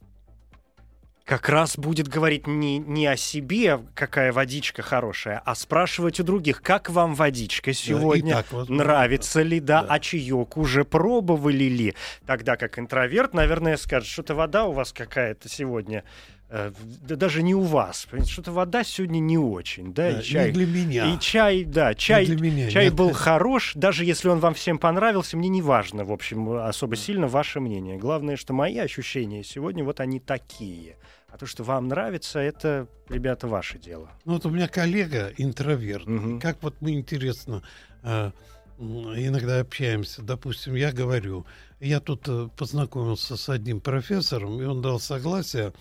как 1.25 1.49
раз 1.49 1.79
будет 1.79 2.07
говорить 2.07 2.47
не, 2.47 2.79
не 2.79 3.07
о 3.07 3.17
себе, 3.17 3.81
какая 3.95 4.31
водичка 4.33 4.83
хорошая, 4.83 5.41
а 5.45 5.55
спрашивать 5.55 6.21
у 6.21 6.23
других, 6.23 6.61
как 6.61 6.91
вам 6.91 7.15
водичка 7.15 7.73
сегодня, 7.73 8.35
да, 8.35 8.43
так, 8.43 8.53
возможно, 8.53 8.85
нравится 8.85 9.43
ли, 9.43 9.59
да, 9.59 9.83
да, 9.83 9.89
а 9.89 10.01
чаек 10.01 10.57
уже 10.59 10.85
пробовали 10.85 11.65
ли. 11.65 11.95
Тогда 12.27 12.57
как 12.57 12.79
интроверт, 12.79 13.33
наверное, 13.33 13.79
скажет, 13.79 14.09
что-то 14.09 14.35
вода 14.35 14.67
у 14.67 14.73
вас 14.73 14.93
какая-то 14.93 15.49
сегодня 15.49 16.05
э, 16.51 16.73
да 17.01 17.17
даже 17.17 17.43
не 17.43 17.55
у 17.55 17.63
вас, 17.63 18.07
что-то 18.27 18.53
вода 18.53 18.85
сегодня 18.85 19.19
не 19.19 19.39
очень, 19.39 19.95
да, 19.95 20.13
да 20.13 20.21
и 20.21 20.23
чай. 20.23 20.47
Не 20.49 20.53
для 20.53 20.67
меня. 20.67 21.15
И 21.15 21.19
чай, 21.19 21.65
да, 21.65 21.95
чай, 21.95 22.27
для 22.27 22.37
меня, 22.37 22.69
чай 22.69 22.87
нет. 22.87 22.95
был 22.95 23.13
хорош, 23.13 23.73
даже 23.75 24.05
если 24.05 24.29
он 24.29 24.41
вам 24.41 24.53
всем 24.53 24.79
понравился, 24.79 25.39
мне 25.39 25.49
не 25.49 25.63
важно, 25.63 26.05
в 26.05 26.13
общем, 26.13 26.53
особо 26.53 26.97
сильно 26.97 27.29
ваше 27.29 27.61
мнение. 27.61 27.97
Главное, 27.97 28.37
что 28.37 28.53
мои 28.53 28.77
ощущения 28.77 29.43
сегодня 29.43 29.85
вот 29.85 30.01
они 30.01 30.21
такие. 30.21 30.97
А 31.35 31.37
то, 31.37 31.47
что 31.47 31.65
вам 31.65 31.89
нравится, 31.89 32.39
это, 32.39 32.87
ребята, 33.09 33.49
ваше 33.49 33.77
дело. 33.77 34.09
Ну 34.25 34.35
вот 34.35 34.47
у 34.47 34.51
меня 34.51 34.69
коллега 34.69 35.33
интроверт. 35.37 36.07
Угу. 36.07 36.39
Как 36.39 36.63
вот 36.63 36.77
мы 36.79 36.93
интересно 36.93 37.65
э, 38.05 38.31
иногда 38.79 39.59
общаемся. 39.59 40.23
Допустим, 40.23 40.77
я 40.77 40.93
говорю, 40.93 41.45
я 41.81 41.99
тут 41.99 42.29
э, 42.29 42.49
познакомился 42.57 43.37
с 43.37 43.49
одним 43.49 43.81
профессором, 43.81 44.63
и 44.63 44.65
он 44.65 44.81
дал 44.81 45.01
согласие 45.01 45.73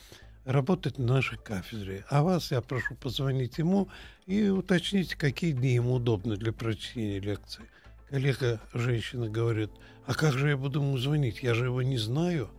работать 0.44 0.98
на 0.98 1.06
нашей 1.06 1.38
кафедре. 1.38 2.04
А 2.10 2.24
вас 2.24 2.50
я 2.50 2.60
прошу 2.62 2.96
позвонить 2.96 3.60
ему 3.60 3.90
и 4.26 4.48
уточнить, 4.50 5.14
какие 5.14 5.52
дни 5.52 5.76
ему 5.76 5.94
удобны 5.94 6.36
для 6.36 6.52
прочтения 6.52 7.20
лекции. 7.20 7.62
Коллега 8.10 8.60
женщина 8.74 9.30
говорит, 9.30 9.70
а 10.08 10.16
как 10.16 10.34
же 10.34 10.50
я 10.50 10.58
буду 10.58 10.82
ему 10.82 10.98
звонить? 10.98 11.44
Я 11.44 11.54
же 11.54 11.66
его 11.66 11.84
не 11.84 12.00
знаю. 12.00 12.50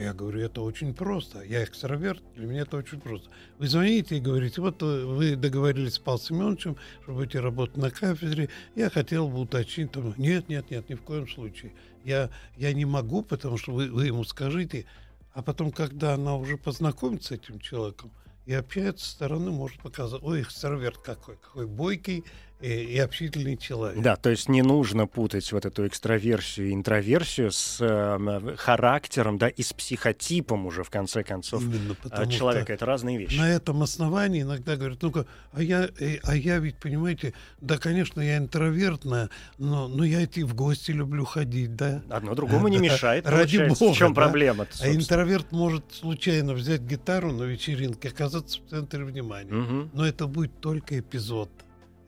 Я 0.00 0.14
говорю, 0.14 0.40
это 0.40 0.62
очень 0.62 0.94
просто. 0.94 1.42
Я 1.42 1.62
экстраверт, 1.62 2.22
для 2.34 2.46
меня 2.46 2.62
это 2.62 2.78
очень 2.78 2.98
просто. 2.98 3.28
Вы 3.58 3.68
звоните 3.68 4.16
и 4.16 4.20
говорите, 4.20 4.62
вот 4.62 4.82
э, 4.82 5.04
вы 5.04 5.36
договорились 5.36 5.94
с 5.94 5.98
Павлом 5.98 6.24
Семеновичем, 6.24 6.76
что 7.02 7.12
будете 7.12 7.40
работать 7.40 7.76
на 7.76 7.90
кафедре, 7.90 8.48
я 8.74 8.88
хотел 8.88 9.28
бы 9.28 9.40
уточнить. 9.40 9.92
Там, 9.92 10.14
нет, 10.16 10.48
нет, 10.48 10.70
нет, 10.70 10.88
ни 10.88 10.94
в 10.94 11.02
коем 11.02 11.28
случае. 11.28 11.74
Я, 12.02 12.30
я 12.56 12.72
не 12.72 12.86
могу, 12.86 13.20
потому 13.20 13.58
что 13.58 13.72
вы, 13.72 13.90
вы 13.90 14.06
ему 14.06 14.24
скажите, 14.24 14.86
а 15.34 15.42
потом, 15.42 15.70
когда 15.70 16.14
она 16.14 16.34
уже 16.34 16.56
познакомится 16.56 17.34
с 17.34 17.38
этим 17.38 17.60
человеком, 17.60 18.10
и 18.46 18.54
общается 18.54 19.04
со 19.04 19.12
стороны, 19.12 19.50
может 19.50 19.82
показать, 19.82 20.22
ой, 20.22 20.40
экстраверт 20.40 20.96
какой, 20.96 21.36
какой 21.36 21.66
бойкий, 21.66 22.24
и, 22.60 22.68
и 22.68 22.98
общительный 22.98 23.56
человек. 23.56 24.02
Да, 24.02 24.16
то 24.16 24.30
есть 24.30 24.48
не 24.48 24.62
нужно 24.62 25.06
путать 25.06 25.50
вот 25.52 25.64
эту 25.64 25.86
экстраверсию 25.86 26.68
и 26.68 26.74
интроверсию 26.74 27.50
с 27.50 27.78
э, 27.80 28.56
характером, 28.56 29.38
да, 29.38 29.48
и 29.48 29.62
с 29.62 29.72
психотипом 29.72 30.66
уже, 30.66 30.82
в 30.82 30.90
конце 30.90 31.22
концов, 31.22 31.62
Именно 31.62 31.96
э, 32.10 32.26
человека. 32.28 32.72
Это 32.72 32.86
разные 32.86 33.18
вещи. 33.18 33.38
На 33.38 33.50
этом 33.50 33.82
основании 33.82 34.42
иногда 34.42 34.76
говорят, 34.76 35.02
ну-ка, 35.02 35.26
а 35.52 35.62
я, 35.62 35.88
э, 35.98 36.18
а 36.22 36.36
я 36.36 36.58
ведь, 36.58 36.76
понимаете, 36.76 37.34
да, 37.60 37.78
конечно, 37.78 38.20
я 38.20 38.38
интровертная, 38.38 39.30
но, 39.58 39.88
но 39.88 40.04
я 40.04 40.24
идти 40.24 40.42
в 40.42 40.54
гости 40.54 40.90
люблю 40.90 41.24
ходить, 41.24 41.76
да. 41.76 42.02
Одно 42.10 42.34
другому 42.34 42.68
не 42.68 42.78
мешает, 42.78 43.26
Ради 43.26 43.58
бога, 43.68 43.92
В 43.92 43.96
чем 43.96 44.14
да? 44.14 44.22
проблема 44.22 44.66
А 44.80 44.88
интроверт 44.88 45.52
может 45.52 45.84
случайно 45.92 46.54
взять 46.54 46.82
гитару 46.82 47.32
на 47.32 47.44
вечеринке, 47.44 48.08
оказаться 48.08 48.58
в 48.60 48.70
центре 48.70 49.04
внимания. 49.04 49.52
Угу. 49.52 49.90
Но 49.94 50.06
это 50.06 50.26
будет 50.26 50.60
только 50.60 50.98
эпизод. 50.98 51.50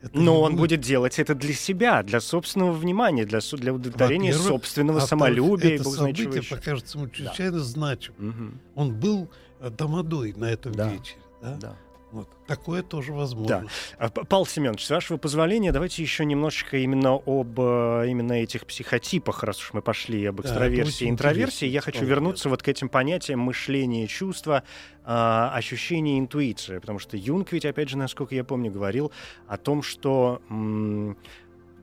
Это 0.03 0.19
Но 0.19 0.41
он 0.41 0.57
будет... 0.57 0.81
будет 0.81 0.81
делать 0.81 1.19
это 1.21 1.35
для 1.37 1.55
себя, 1.55 2.03
для 2.03 2.21
собственного 2.21 2.73
внимания, 2.73 3.25
для, 3.25 3.39
для 3.39 3.73
удовлетворения 3.73 4.35
собственного 4.35 4.99
самолюбия. 5.01 5.77
Это 5.77 5.85
событие 5.85 6.43
покажется 6.43 6.99
ему 6.99 7.09
чрезвычайно 7.09 7.59
да. 7.59 7.65
значимым. 7.65 8.29
Угу. 8.29 8.59
Он 8.75 8.95
был 8.99 9.31
э, 9.61 9.71
домодой 9.71 10.33
на 10.37 10.47
этом 10.47 10.73
да. 10.73 10.89
вечере. 10.93 11.21
Да? 11.41 11.57
Да. 11.61 11.77
Вот. 12.13 12.29
Такое 12.47 12.83
тоже 12.83 13.13
возможно. 13.13 13.67
Да. 13.99 14.09
Павел 14.09 14.47
Семенович, 14.47 14.85
с 14.85 14.91
вашего 14.91 15.17
позволения, 15.17 15.73
давайте 15.73 16.03
еще 16.03 16.25
немножечко 16.25 16.77
именно 16.77 17.15
об 17.15 17.59
э, 17.59 18.05
именно 18.09 18.35
этих 18.35 18.67
психотипах, 18.67 19.43
раз 19.43 19.59
уж 19.59 19.73
мы 19.73 19.81
пошли 19.81 20.25
об 20.27 20.41
экстраверсии 20.41 21.07
и 21.07 21.11
интроверсии. 21.11 21.67
Я 21.67 21.81
хочу 21.81 22.05
вернуться 22.05 22.49
вот 22.49 22.63
к 22.63 22.69
этим 22.69 22.89
понятиям 22.89 23.41
мышления, 23.41 24.07
чувства, 24.07 24.63
э, 25.05 25.07
ощущения, 25.07 26.19
интуиции. 26.19 26.79
Потому 26.79 26.99
что 26.99 27.17
Юнг 27.17 27.51
ведь, 27.53 27.65
опять 27.65 27.89
же, 27.89 27.97
насколько 27.97 28.35
я 28.35 28.45
помню, 28.45 28.71
говорил 28.71 29.11
о 29.47 29.57
том, 29.57 29.83
что 29.83 30.43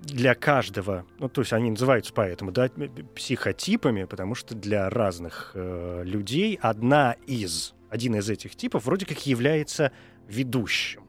для 0.02 0.36
каждого, 0.36 1.06
ну, 1.20 1.30
то 1.30 1.42
есть 1.42 1.54
они 1.54 1.72
называются 1.72 2.14
поэтому, 2.14 2.52
да, 2.52 2.70
психотипами, 3.16 4.06
потому 4.06 4.36
что 4.36 4.56
для 4.56 4.90
разных 4.90 5.52
э, 5.54 6.04
людей 6.06 6.58
одна 6.62 7.16
из, 7.28 7.74
один 7.90 8.16
из 8.16 8.30
этих 8.30 8.56
типов 8.56 8.86
вроде 8.86 9.06
как 9.06 9.26
является 9.26 9.92
ведущим. 10.30 11.04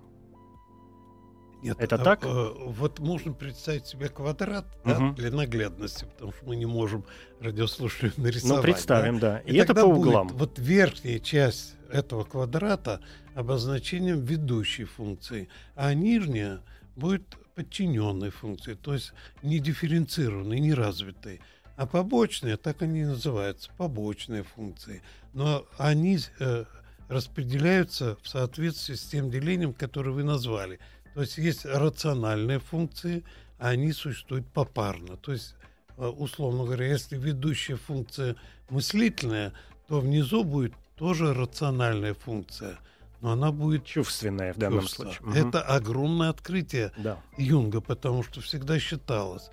Нет, 1.62 1.76
это 1.78 1.96
а, 1.96 1.98
так? 1.98 2.20
А, 2.24 2.54
вот 2.54 3.00
можно 3.00 3.32
представить 3.32 3.86
себе 3.86 4.08
квадрат 4.08 4.66
угу. 4.84 4.94
да, 4.94 5.12
для 5.12 5.30
наглядности, 5.30 6.06
потому 6.06 6.32
что 6.32 6.46
мы 6.46 6.56
не 6.56 6.66
можем 6.66 7.04
радиослушателю 7.40 8.12
нарисовать. 8.16 8.56
Ну, 8.56 8.62
представим, 8.62 9.18
да. 9.18 9.32
да. 9.32 9.38
И, 9.40 9.52
И 9.52 9.56
это 9.56 9.74
по 9.74 9.84
углам. 9.84 10.28
Будет 10.28 10.38
вот 10.38 10.58
верхняя 10.58 11.18
часть 11.18 11.74
этого 11.90 12.24
квадрата 12.24 13.00
обозначением 13.34 14.20
ведущей 14.20 14.84
функции, 14.84 15.48
а 15.74 15.92
нижняя 15.92 16.60
будет 16.96 17.36
подчиненной 17.54 18.30
функцией, 18.30 18.76
то 18.76 18.94
есть 18.94 19.12
не 19.42 19.58
дифференцированной, 19.58 20.60
не 20.60 20.72
развитой. 20.72 21.40
А 21.76 21.86
побочные, 21.86 22.56
так 22.56 22.82
они 22.82 23.00
и 23.00 23.04
называются, 23.04 23.70
побочные 23.76 24.42
функции. 24.42 25.02
Но 25.32 25.66
они 25.78 26.18
э, 26.38 26.64
распределяются 27.10 28.16
в 28.22 28.28
соответствии 28.28 28.94
с 28.94 29.02
тем 29.02 29.30
делением, 29.30 29.74
которое 29.74 30.12
вы 30.12 30.22
назвали. 30.22 30.78
То 31.14 31.22
есть 31.22 31.38
есть 31.38 31.66
рациональные 31.66 32.60
функции, 32.60 33.24
а 33.58 33.70
они 33.70 33.92
существуют 33.92 34.46
попарно. 34.46 35.16
То 35.16 35.32
есть, 35.32 35.56
э, 35.98 36.06
условно 36.06 36.64
говоря, 36.64 36.86
если 36.86 37.16
ведущая 37.16 37.76
функция 37.76 38.36
мыслительная, 38.70 39.52
то 39.88 39.98
внизу 40.00 40.44
будет 40.44 40.72
тоже 40.94 41.34
рациональная 41.34 42.14
функция, 42.14 42.78
но 43.20 43.32
она 43.32 43.50
будет 43.50 43.84
чувственная 43.84 44.54
в 44.54 44.58
данном 44.58 44.82
чувство. 44.82 45.10
случае. 45.10 45.48
Это 45.48 45.58
угу. 45.58 45.72
огромное 45.72 46.28
открытие 46.30 46.92
да. 46.96 47.18
Юнга, 47.36 47.80
потому 47.80 48.22
что 48.22 48.40
всегда 48.40 48.78
считалось, 48.78 49.50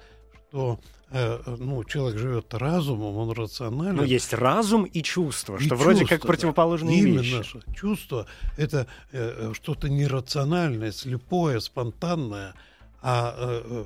что 0.50 0.80
Э, 1.10 1.40
ну, 1.58 1.84
человек 1.86 2.20
живет 2.20 2.54
разумом, 2.54 3.16
он 3.16 3.32
рационален. 3.32 3.96
Но 3.96 4.04
есть 4.04 4.34
разум 4.34 4.84
и 4.84 5.02
чувство, 5.02 5.56
и 5.56 5.60
что 5.60 5.70
чувство, 5.70 5.76
вроде 5.84 6.06
как 6.06 6.22
противоположные 6.24 7.00
Именно 7.00 7.22
вещи. 7.22 7.52
Именно. 7.54 7.76
Чувство— 7.76 8.28
это 8.58 8.88
э, 9.14 9.54
что-то 9.54 9.88
нерациональное, 9.88 10.92
слепое, 10.92 11.62
спонтанное. 11.62 12.56
А 13.02 13.34
э, 13.38 13.62
э, 13.64 13.86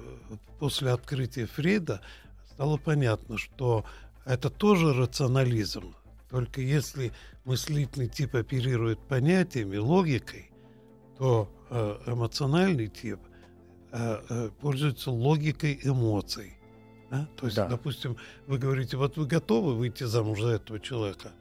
после 0.57 0.89
открытия 0.91 1.45
Фрейда 1.45 2.01
стало 2.53 2.77
понятно, 2.77 3.37
что 3.37 3.85
это 4.25 4.49
тоже 4.49 4.91
рационализм. 4.93 5.93
Только 6.31 6.61
если 6.61 7.11
мыслительный 7.45 8.07
тип 8.07 8.35
оперирует 8.35 8.99
понятиями, 8.99 9.77
логикой, 9.77 10.49
то 11.19 11.51
э, 11.69 11.97
эмоциональный 12.07 12.87
тип 12.87 13.19
э, 13.91 14.21
э, 14.29 14.49
пользуется 14.59 15.11
логикой 15.11 15.79
эмоций. 15.83 16.57
Да? 17.09 17.27
То 17.35 17.45
есть, 17.45 17.57
да. 17.57 17.67
допустим, 17.67 18.17
вы 18.47 18.57
говорите, 18.57 18.97
вот 18.97 19.17
вы 19.17 19.25
готовы 19.25 19.75
выйти 19.75 20.03
замуж 20.05 20.41
за 20.41 20.49
этого 20.49 20.79
человека, 20.79 21.31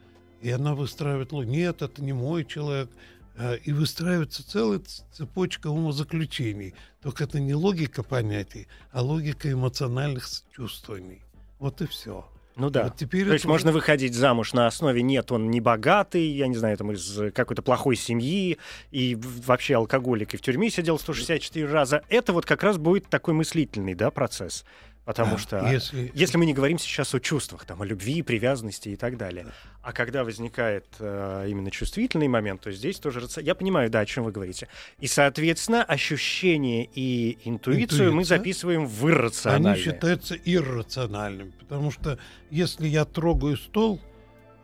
и 0.40 0.50
она 0.50 0.74
выстраивает, 0.74 1.32
ну, 1.32 1.42
нет, 1.42 1.82
это 1.82 2.02
не 2.02 2.12
мой 2.12 2.44
человек, 2.44 2.90
э, 3.36 3.58
и 3.58 3.72
выстраивается 3.72 4.48
целая 4.48 4.80
цепочка 5.12 5.68
умозаключений. 5.68 6.74
Только 7.00 7.24
это 7.24 7.38
не 7.38 7.54
логика 7.54 8.02
понятий, 8.02 8.66
а 8.90 9.02
логика 9.02 9.50
эмоциональных 9.50 10.26
чувствований. 10.50 11.22
Вот 11.58 11.80
и 11.82 11.86
все. 11.86 12.26
Ну 12.56 12.68
да. 12.68 12.84
Вот 12.84 12.96
теперь 12.96 13.26
То 13.26 13.32
есть 13.32 13.44
это 13.44 13.48
можно 13.52 13.72
выходить 13.72 14.14
замуж 14.14 14.52
на 14.52 14.66
основе 14.66 15.02
нет, 15.02 15.32
он 15.32 15.50
не 15.50 15.60
богатый, 15.60 16.26
я 16.26 16.46
не 16.46 16.56
знаю, 16.56 16.76
там 16.76 16.92
из 16.92 17.32
какой-то 17.32 17.62
плохой 17.62 17.96
семьи, 17.96 18.58
и 18.90 19.16
вообще 19.16 19.76
алкоголик, 19.76 20.34
и 20.34 20.36
в 20.36 20.42
тюрьме 20.42 20.70
сидел 20.70 20.98
164 20.98 21.66
раза. 21.66 22.02
Это 22.08 22.32
вот 22.32 22.46
как 22.46 22.62
раз 22.62 22.76
будет 22.76 23.08
такой 23.08 23.34
мыслительный, 23.34 23.94
да, 23.94 24.10
процесс. 24.10 24.64
Потому 25.10 25.38
что 25.38 25.60
а, 25.66 25.72
если- 25.72 26.10
если 26.14 26.38
мы 26.38 26.46
не 26.46 26.54
говорим 26.54 26.78
сейчас 26.78 27.14
о 27.14 27.20
чувствах, 27.20 27.64
там, 27.64 27.82
о 27.82 27.84
любви, 27.84 28.22
привязанности 28.22 28.90
и 28.90 28.96
так 28.96 29.16
далее, 29.16 29.46
а 29.82 29.92
когда 29.92 30.24
возникает 30.24 30.86
э, 30.98 31.46
именно 31.48 31.70
чувствительный 31.70 32.28
момент, 32.28 32.60
то 32.60 32.70
здесь 32.70 32.98
тоже... 32.98 33.26
Я 33.42 33.54
понимаю, 33.54 33.90
да, 33.90 34.00
о 34.00 34.06
чем 34.06 34.24
вы 34.24 34.30
говорите. 34.32 34.68
И, 34.98 35.06
соответственно, 35.06 35.82
ощущение 35.82 36.88
и 36.94 37.38
интуицию 37.44 38.12
мы 38.12 38.22
Интуиция. 38.22 38.38
записываем 38.38 38.86
в 38.86 39.08
иррациональное. 39.08 39.72
Они 39.72 39.82
считаются 39.82 40.34
иррациональными, 40.34 41.52
потому 41.58 41.90
что 41.90 42.18
если 42.50 42.86
я 42.86 43.04
трогаю 43.04 43.56
стол, 43.56 44.00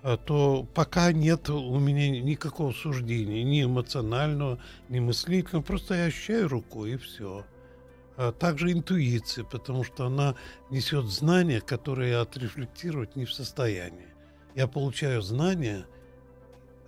а, 0.02 0.16
то 0.16 0.66
пока 0.74 1.12
нет 1.12 1.48
у 1.50 1.78
меня 1.78 2.08
никакого 2.10 2.72
суждения, 2.72 3.42
ни 3.42 3.64
эмоционального, 3.64 4.58
ни 4.88 5.00
мыслительного, 5.00 5.62
просто 5.64 5.94
я 5.94 6.04
ощущаю 6.04 6.48
рукой 6.48 6.92
и 6.92 6.96
все. 6.96 7.44
А 8.16 8.32
также 8.32 8.72
интуиция, 8.72 9.44
потому 9.44 9.84
что 9.84 10.06
она 10.06 10.36
несет 10.70 11.06
знания, 11.06 11.60
которые 11.60 12.16
отрефлектировать 12.16 13.14
не 13.14 13.26
в 13.26 13.32
состоянии. 13.32 14.08
Я 14.54 14.66
получаю 14.66 15.20
знания, 15.20 15.86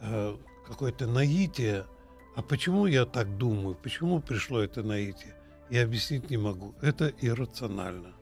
э, 0.01 0.37
какое-то 0.67 1.07
наитие, 1.07 1.87
а 2.35 2.43
почему 2.43 2.87
я 2.87 3.05
так 3.05 3.37
думаю, 3.37 3.75
почему 3.75 4.21
пришло 4.21 4.61
это 4.61 4.83
наитие, 4.83 5.35
я 5.71 5.83
объяснить 5.83 6.31
не 6.31 6.39
могу. 6.39 6.75
Это 6.81 7.13
иррационально. 7.21 8.15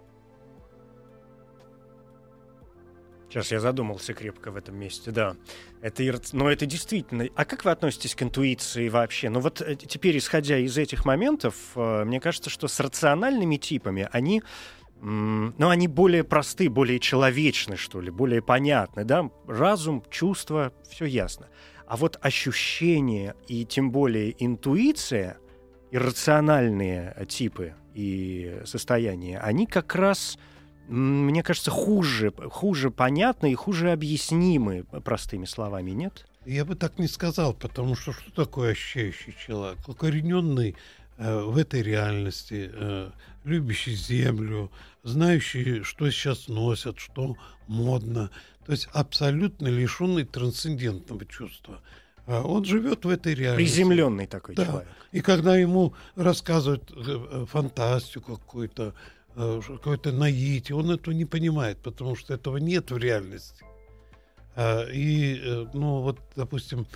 Сейчас 3.37 3.53
я 3.53 3.61
задумался 3.61 4.15
крепко 4.15 4.51
в 4.51 4.57
этом 4.57 4.79
месте, 4.79 5.11
да. 5.11 5.37
Это, 5.83 6.03
иррац- 6.03 6.31
но 6.33 6.51
это 6.51 6.65
действительно... 6.65 7.29
А 7.37 7.45
как 7.45 7.67
вы 7.67 7.71
относитесь 7.71 8.15
к 8.15 8.23
интуиции 8.23 8.89
вообще? 8.89 9.29
Ну 9.29 9.41
вот 9.41 9.61
э, 9.61 9.77
теперь, 9.77 10.17
исходя 10.17 10.57
из 10.57 10.79
этих 10.79 11.05
моментов, 11.05 11.55
э, 11.75 12.05
мне 12.07 12.19
кажется, 12.19 12.49
что 12.49 12.67
с 12.67 12.81
рациональными 12.81 13.57
типами 13.57 14.09
они... 14.11 14.43
Ну, 15.03 15.69
они 15.69 15.87
более 15.87 16.25
просты, 16.25 16.71
более 16.71 16.99
человечны, 16.99 17.77
что 17.77 18.01
ли, 18.01 18.11
более 18.11 18.41
понятны, 18.41 19.05
да? 19.05 19.31
Разум, 19.47 20.03
чувства, 20.09 20.73
все 20.89 21.05
ясно. 21.05 21.51
А 21.87 21.99
вот 21.99 22.19
ощущения 22.23 23.35
и 23.49 23.67
тем 23.67 23.91
более 23.91 24.35
интуиция, 24.43 25.37
иррациональные 25.91 27.13
э, 27.15 27.27
типы 27.27 27.75
и 27.93 28.63
состояния, 28.65 29.39
они 29.41 29.67
как 29.67 29.95
раз 29.95 30.39
мне 30.89 31.43
кажется, 31.43 31.71
хуже, 31.71 32.33
хуже 32.51 32.91
понятны 32.91 33.53
и 33.53 33.55
хуже 33.55 33.93
объяснимы 33.93 34.85
простыми 35.05 35.45
словами, 35.45 35.91
нет? 35.93 36.27
Я 36.45 36.65
бы 36.65 36.77
так 36.77 36.99
не 36.99 37.09
сказал, 37.09 37.55
потому 37.55 37.97
что 37.97 38.13
что 38.13 38.31
такое 38.33 38.73
ощущающий 38.73 39.35
человек? 39.45 39.79
Укорененный 39.89 40.77
э, 41.19 41.41
в 41.41 41.57
этой 41.57 41.83
реальности, 41.83 42.71
э, 42.73 43.11
любящий 43.45 43.95
землю, 43.95 44.71
знающий, 45.03 45.83
что 45.83 46.09
сейчас 46.11 46.49
носят, 46.49 46.99
что 46.99 47.37
модно. 47.67 48.31
То 48.65 48.73
есть 48.73 48.89
абсолютно 48.93 49.69
лишенный 49.69 50.25
трансцендентного 50.25 51.25
чувства. 51.27 51.81
А 52.27 52.43
он 52.43 52.65
живет 52.65 53.05
в 53.05 53.09
этой 53.09 53.35
реальности. 53.35 53.73
Приземленный 53.73 54.27
такой 54.27 54.55
Да. 54.57 54.65
человек. 54.67 54.89
И 55.13 55.21
когда 55.21 55.57
ему 55.57 55.95
рассказывают 56.17 56.91
э, 56.91 56.95
э, 56.97 57.47
фантастику 57.49 58.37
какую-то, 58.37 58.95
какое-то 59.37 60.13
наитие, 60.13 60.77
он 60.77 60.91
этого 60.91 61.13
не 61.15 61.25
понимает, 61.27 61.79
потому 61.79 62.17
что 62.17 62.35
этого 62.35 62.57
нет 62.57 62.91
в 62.91 62.97
реальности. 62.97 63.65
А, 64.55 64.85
И, 64.91 65.39
э, 65.39 65.67
ну, 65.75 66.01
вот, 66.01 66.19
допустим, 66.35 66.87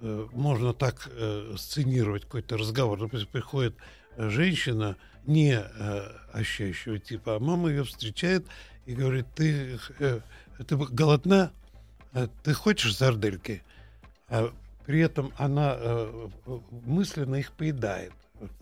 э, 0.00 0.26
можно 0.32 0.72
так 0.72 1.08
э, 1.12 1.54
сценировать 1.58 2.22
какой-то 2.24 2.56
разговор. 2.56 3.00
Допустим, 3.00 3.28
приходит 3.32 3.74
э, 4.16 4.30
женщина 4.30 4.96
не 5.26 5.54
э, 5.58 6.12
ощущающего 6.32 6.98
типа, 7.00 7.36
а 7.36 7.38
мама 7.40 7.68
ее 7.70 7.82
встречает 7.84 8.46
и 8.86 8.94
говорит, 8.94 9.26
ты, 9.34 9.78
э, 9.98 10.20
ты 10.66 10.76
голодна? 10.76 11.52
Ты 12.42 12.54
хочешь 12.54 12.96
сардельки? 12.96 13.62
А 14.28 14.52
при 14.86 15.00
этом 15.00 15.32
она 15.36 15.74
э, 15.78 16.28
мысленно 16.86 17.34
их 17.36 17.52
поедает. 17.52 18.12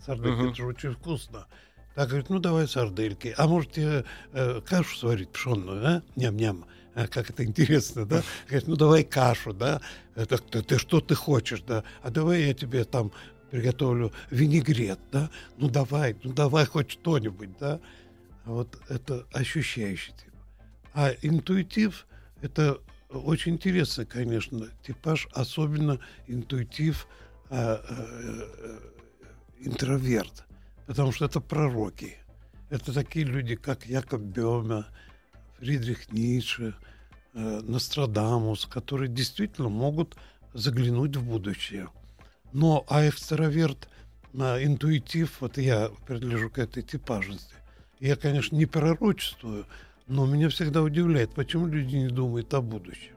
Сардельки 0.05 0.37
Мгм. 0.37 0.47
это 0.47 0.55
же 0.55 0.65
очень 0.65 0.93
вкусно. 0.93 1.45
Так 1.97 2.09
говорит, 2.09 2.29
ну 2.29 2.37
давай 2.37 2.67
сардельки. 2.67 3.33
А 3.37 3.47
может 3.47 3.71
тебе 3.71 4.05
э, 4.31 4.61
кашу 4.63 4.95
сварить 4.95 5.31
пшенную, 5.31 5.83
а? 5.83 6.03
Ням-ням. 6.15 6.65
А, 6.93 7.07
как 7.07 7.31
это 7.31 7.43
интересно, 7.43 8.05
да? 8.05 8.21
Говорит, 8.45 8.67
ну 8.67 8.75
давай 8.75 9.03
кашу, 9.03 9.51
да? 9.51 9.81
Это, 10.13 10.37
ты, 10.37 10.61
ты 10.61 10.77
что 10.77 11.01
ты 11.01 11.15
хочешь, 11.15 11.61
да? 11.61 11.83
А 12.03 12.11
давай 12.11 12.43
я 12.43 12.53
тебе 12.53 12.83
там 12.83 13.11
приготовлю 13.49 14.13
винегрет, 14.29 14.99
да? 15.11 15.31
Ну 15.57 15.71
давай, 15.71 16.15
ну 16.23 16.33
давай 16.33 16.67
хоть 16.67 16.91
что-нибудь, 16.91 17.57
да? 17.57 17.79
Вот 18.45 18.79
это 18.89 19.25
ощущающий 19.33 20.13
тип. 20.13 20.33
А 20.93 21.09
интуитив– 21.23 22.05
это 22.43 22.79
очень 23.09 23.53
интересный, 23.53 24.05
конечно, 24.05 24.67
типаж, 24.85 25.27
особенно 25.31 25.99
интуитив 26.27 27.07
а, 27.49 27.81
э, 27.89 28.43
э, 28.59 29.65
интроверт, 29.65 30.46
потому 30.87 31.11
что 31.11 31.25
это 31.25 31.39
пророки. 31.39 32.17
Это 32.69 32.93
такие 32.93 33.25
люди, 33.25 33.55
как 33.55 33.85
Якоб 33.85 34.21
Бёме, 34.21 34.85
Фридрих 35.59 36.11
Ницше, 36.11 36.73
э, 37.33 37.61
Нострадамус, 37.61 38.65
которые 38.65 39.09
действительно 39.09 39.69
могут 39.69 40.17
заглянуть 40.53 41.15
в 41.15 41.23
будущее. 41.23 41.89
Но 42.53 42.85
а 42.89 43.07
экстраверт, 43.07 43.89
а, 44.33 44.63
интуитив, 44.63 45.41
вот 45.41 45.57
я 45.57 45.91
принадлежу 46.05 46.49
к 46.49 46.57
этой 46.57 46.83
типажности. 46.83 47.53
Я, 47.99 48.15
конечно, 48.15 48.55
не 48.55 48.65
пророчествую, 48.65 49.65
но 50.07 50.25
меня 50.25 50.49
всегда 50.49 50.81
удивляет, 50.81 51.33
почему 51.33 51.67
люди 51.67 51.95
не 51.95 52.07
думают 52.07 52.53
о 52.53 52.61
будущем. 52.61 53.15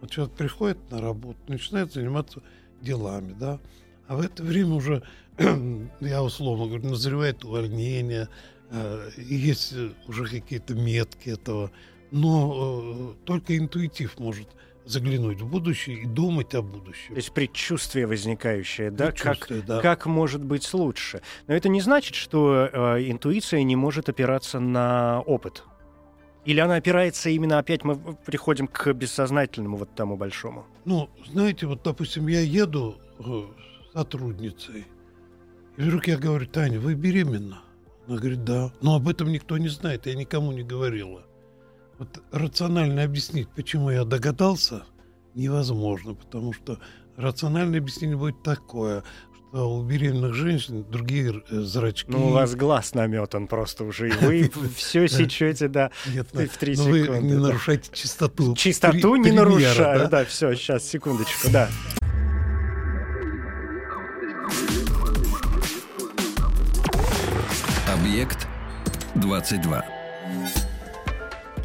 Вот 0.00 0.10
человек 0.10 0.34
приходит 0.34 0.90
на 0.90 1.00
работу, 1.00 1.38
начинает 1.46 1.92
заниматься 1.92 2.42
делами, 2.80 3.34
да, 3.38 3.60
а 4.08 4.16
в 4.16 4.20
это 4.20 4.42
время 4.42 4.74
уже, 4.74 5.02
я 6.00 6.22
условно 6.22 6.66
говорю, 6.66 6.88
назревает 6.88 7.44
увольнение, 7.44 8.28
э, 8.70 9.10
есть 9.16 9.72
э, 9.72 9.90
уже 10.06 10.26
какие-то 10.26 10.74
метки 10.74 11.30
этого, 11.30 11.70
но 12.10 12.82
э, 12.82 13.24
только 13.24 13.56
интуитив 13.56 14.18
может 14.18 14.48
заглянуть 14.84 15.40
в 15.40 15.48
будущее 15.48 16.02
и 16.02 16.06
думать 16.06 16.54
о 16.54 16.62
будущем. 16.62 17.14
То 17.14 17.16
есть 17.16 17.32
предчувствие 17.32 18.06
возникающее, 18.06 18.90
да, 18.90 19.12
как, 19.12 19.22
Предчувствие, 19.22 19.62
да. 19.62 19.80
как 19.80 20.06
может 20.06 20.44
быть 20.44 20.72
лучше. 20.74 21.22
Но 21.46 21.54
это 21.54 21.68
не 21.68 21.80
значит, 21.80 22.14
что 22.14 22.68
э, 22.72 23.10
интуиция 23.10 23.62
не 23.62 23.76
может 23.76 24.08
опираться 24.08 24.60
на 24.60 25.20
опыт. 25.20 25.64
Или 26.44 26.58
она 26.58 26.74
опирается 26.76 27.30
именно, 27.30 27.58
опять 27.58 27.84
мы 27.84 27.96
приходим 28.26 28.66
к 28.66 28.92
бессознательному 28.92 29.76
вот 29.76 29.94
тому 29.94 30.16
большому. 30.16 30.66
Ну, 30.84 31.08
знаете, 31.30 31.66
вот, 31.66 31.82
допустим, 31.84 32.26
я 32.26 32.40
еду 32.40 32.96
сотрудницей, 33.92 34.86
и 35.76 35.82
вдруг 35.82 36.06
я 36.06 36.18
говорю, 36.18 36.46
Таня, 36.46 36.78
вы 36.80 36.94
беременна? 36.94 37.62
Она 38.06 38.18
говорит, 38.18 38.44
да. 38.44 38.72
Но 38.80 38.96
об 38.96 39.08
этом 39.08 39.30
никто 39.30 39.56
не 39.58 39.68
знает, 39.68 40.06
я 40.06 40.14
никому 40.14 40.52
не 40.52 40.62
говорила. 40.62 41.24
Вот 41.98 42.22
рационально 42.30 43.04
объяснить, 43.04 43.48
почему 43.48 43.90
я 43.90 44.04
догадался, 44.04 44.82
невозможно, 45.34 46.14
потому 46.14 46.52
что 46.52 46.78
рациональное 47.16 47.78
объяснение 47.78 48.16
будет 48.16 48.42
такое, 48.42 49.04
что 49.52 49.78
у 49.78 49.82
беременных 49.82 50.34
женщин 50.34 50.84
другие 50.90 51.42
э, 51.48 51.60
зрачки. 51.60 52.10
Ну, 52.10 52.28
у 52.28 52.30
вас 52.30 52.54
глаз 52.54 52.94
наметан 52.94 53.46
просто 53.46 53.84
уже, 53.84 54.08
и 54.08 54.12
вы 54.12 54.50
все 54.74 55.06
сечете, 55.08 55.68
да, 55.68 55.90
в 56.06 56.58
три 56.58 56.74
вы 56.74 57.02
секунды. 57.02 57.22
не 57.22 57.34
да. 57.34 57.40
нарушайте 57.40 57.90
чистоту. 57.92 58.56
Чистоту 58.56 59.16
не 59.16 59.30
нарушаю, 59.30 60.00
да? 60.00 60.08
да, 60.08 60.24
все, 60.24 60.54
сейчас, 60.54 60.84
секундочку, 60.84 61.50
да. 61.50 61.68
Объект 68.12 68.46
22. 69.14 69.86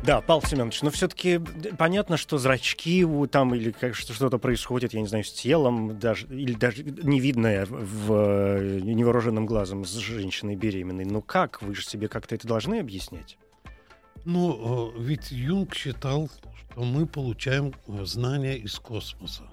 Да, 0.06 0.22
Павел 0.22 0.42
Семенович, 0.42 0.82
но 0.82 0.92
все-таки 0.92 1.42
понятно, 1.78 2.16
что 2.16 2.38
зрачки 2.38 3.04
у 3.04 3.28
там 3.28 3.54
или 3.54 3.72
как 3.72 3.96
что- 3.96 4.14
что-то 4.14 4.38
происходит, 4.38 4.94
я 4.94 5.02
не 5.02 5.08
знаю, 5.08 5.26
с 5.26 5.34
телом, 5.34 6.00
даже, 6.00 6.26
или 6.28 6.54
даже 6.54 6.86
невидное 6.86 7.66
в 7.66 8.14
э, 8.14 8.80
невооруженным 8.80 9.46
глазом 9.46 9.84
с 9.84 9.94
женщиной 9.96 10.56
беременной. 10.56 11.04
Ну 11.04 11.22
как? 11.22 11.62
Вы 11.62 11.76
же 11.76 11.84
себе 11.84 12.08
как-то 12.08 12.34
это 12.36 12.48
должны 12.48 12.80
объяснять? 12.80 13.38
Ну, 14.24 14.94
э, 14.96 15.02
ведь 15.02 15.32
Юнг 15.32 15.76
считал, 15.76 16.30
что 16.56 16.82
мы 16.82 17.08
получаем 17.08 17.74
э, 17.90 18.06
знания 18.06 18.56
из 18.56 18.80
космоса. 18.80 19.44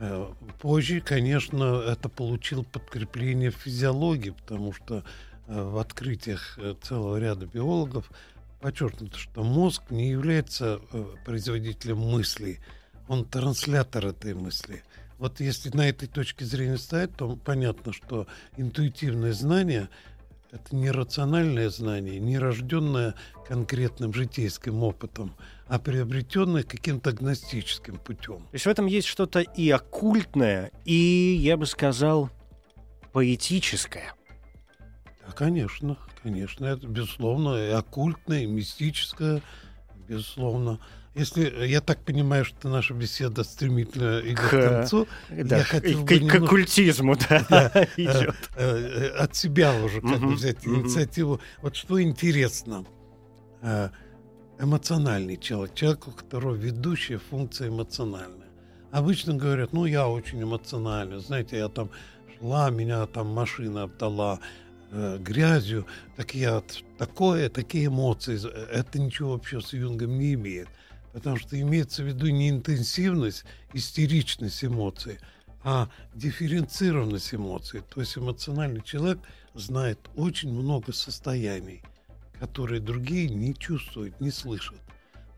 Э, 0.00 0.26
позже, 0.60 1.00
конечно, 1.00 1.80
это 1.86 2.08
получил 2.08 2.64
подкрепление 2.64 3.52
в 3.52 3.56
физиологии, 3.56 4.30
потому 4.30 4.72
что 4.72 4.96
э, 4.96 5.02
в 5.48 5.78
открытиях 5.78 6.58
э, 6.58 6.74
целого 6.82 7.16
ряда 7.18 7.46
биологов 7.46 8.10
подчеркнуто, 8.60 9.18
что 9.18 9.42
мозг 9.42 9.90
не 9.90 10.10
является 10.10 10.80
производителем 11.24 11.98
мыслей, 11.98 12.58
он 13.06 13.24
транслятор 13.24 14.06
этой 14.06 14.34
мысли. 14.34 14.82
Вот 15.18 15.40
если 15.40 15.70
на 15.70 15.88
этой 15.88 16.08
точке 16.08 16.44
зрения 16.44 16.78
стоять, 16.78 17.14
то 17.16 17.36
понятно, 17.36 17.92
что 17.92 18.26
интуитивное 18.56 19.32
знание 19.32 19.88
это 20.50 20.74
не 20.74 20.90
рациональное 20.90 21.68
знание, 21.68 22.18
не 22.18 22.38
рожденное 22.38 23.14
конкретным 23.46 24.14
житейским 24.14 24.82
опытом, 24.82 25.34
а 25.66 25.78
приобретенное 25.78 26.62
каким-то 26.62 27.12
гностическим 27.12 27.98
путем. 27.98 28.38
То 28.38 28.54
есть 28.54 28.64
в 28.64 28.68
этом 28.68 28.86
есть 28.86 29.08
что-то 29.08 29.40
и 29.40 29.68
оккультное, 29.70 30.70
и, 30.84 31.36
я 31.38 31.56
бы 31.56 31.66
сказал, 31.66 32.30
поэтическое. 33.12 34.14
Да, 35.28 35.34
конечно, 35.34 35.96
конечно, 36.22 36.64
это 36.64 36.86
безусловно 36.86 37.68
и 37.68 37.70
оккультное, 37.70 38.44
и 38.44 38.46
мистическое, 38.46 39.42
безусловно. 40.08 40.80
Если 41.14 41.66
я 41.66 41.80
так 41.80 42.02
понимаю, 42.04 42.44
что 42.44 42.68
наша 42.68 42.94
беседа 42.94 43.42
стремительно 43.42 44.20
идет 44.20 44.38
к, 44.38 44.48
к 44.48 44.68
концу, 44.68 45.08
да, 45.28 45.58
я 45.58 45.64
хотел 45.64 46.04
к, 46.04 46.08
бы 46.08 46.14
немного... 46.14 46.38
к 46.38 46.42
оккультизму 46.44 47.16
да, 47.16 47.46
да, 47.50 47.88
идет. 47.96 48.36
Э, 48.56 48.76
э, 48.76 49.08
от 49.18 49.34
себя 49.34 49.74
уже 49.82 50.00
как 50.00 50.20
бы 50.20 50.34
взять 50.34 50.66
инициативу. 50.66 51.40
Вот 51.60 51.76
что 51.76 52.00
интересно, 52.00 52.86
э, 53.60 53.90
эмоциональный 54.58 55.36
человек, 55.36 55.74
человек, 55.74 56.08
у 56.08 56.12
которого 56.12 56.54
ведущая 56.54 57.18
функция 57.18 57.68
эмоциональная. 57.68 58.48
Обычно 58.92 59.34
говорят, 59.34 59.72
ну 59.72 59.84
я 59.84 60.08
очень 60.08 60.42
эмоциональный, 60.42 61.20
знаете, 61.20 61.58
я 61.58 61.68
там 61.68 61.90
шла, 62.38 62.70
меня 62.70 63.04
там 63.06 63.26
машина 63.28 63.82
обдала, 63.82 64.40
грязью, 64.90 65.86
так 66.16 66.34
я 66.34 66.62
такое, 66.96 67.48
такие 67.48 67.86
эмоции, 67.86 68.40
это 68.70 68.98
ничего 68.98 69.32
вообще 69.32 69.60
с 69.60 69.72
Юнгом 69.72 70.18
не 70.18 70.34
имеет 70.34 70.68
потому 71.12 71.36
что 71.36 71.60
имеется 71.60 72.02
в 72.02 72.06
виду 72.06 72.28
не 72.28 72.50
интенсивность, 72.50 73.44
истеричность 73.72 74.64
эмоций, 74.64 75.18
а 75.64 75.88
дифференцированность 76.14 77.34
эмоций. 77.34 77.82
То 77.92 78.00
есть 78.00 78.16
эмоциональный 78.16 78.82
человек 78.82 79.18
знает 79.54 79.98
очень 80.14 80.52
много 80.52 80.92
состояний, 80.92 81.82
которые 82.38 82.80
другие 82.80 83.28
не 83.28 83.54
чувствуют, 83.54 84.20
не 84.20 84.30
слышат. 84.30 84.78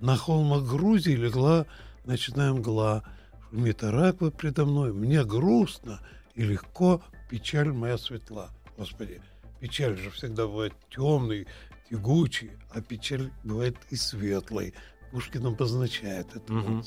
На 0.01 0.17
холмах 0.17 0.65
Грузии 0.65 1.15
легла 1.15 1.67
ночная 2.05 2.53
мгла, 2.53 3.03
шумит 3.51 3.83
раква 3.83 4.31
предо 4.31 4.65
мной, 4.65 4.93
мне 4.93 5.25
грустно 5.25 6.01
и 6.35 6.43
легко, 6.43 7.03
печаль 7.31 7.73
моя 7.73 7.97
светла. 7.97 8.51
Господи, 8.77 9.21
печаль 9.61 9.97
же 9.97 10.11
всегда 10.11 10.47
бывает 10.47 10.75
темный, 10.91 11.47
тягучий, 11.89 12.53
а 12.71 12.81
печаль 12.81 13.31
бывает 13.45 13.77
и 13.91 13.97
светлой. 13.97 14.75
Пушкин 15.13 15.47
обозначает 15.47 16.35
эту 16.37 16.59
угу. 16.59 16.83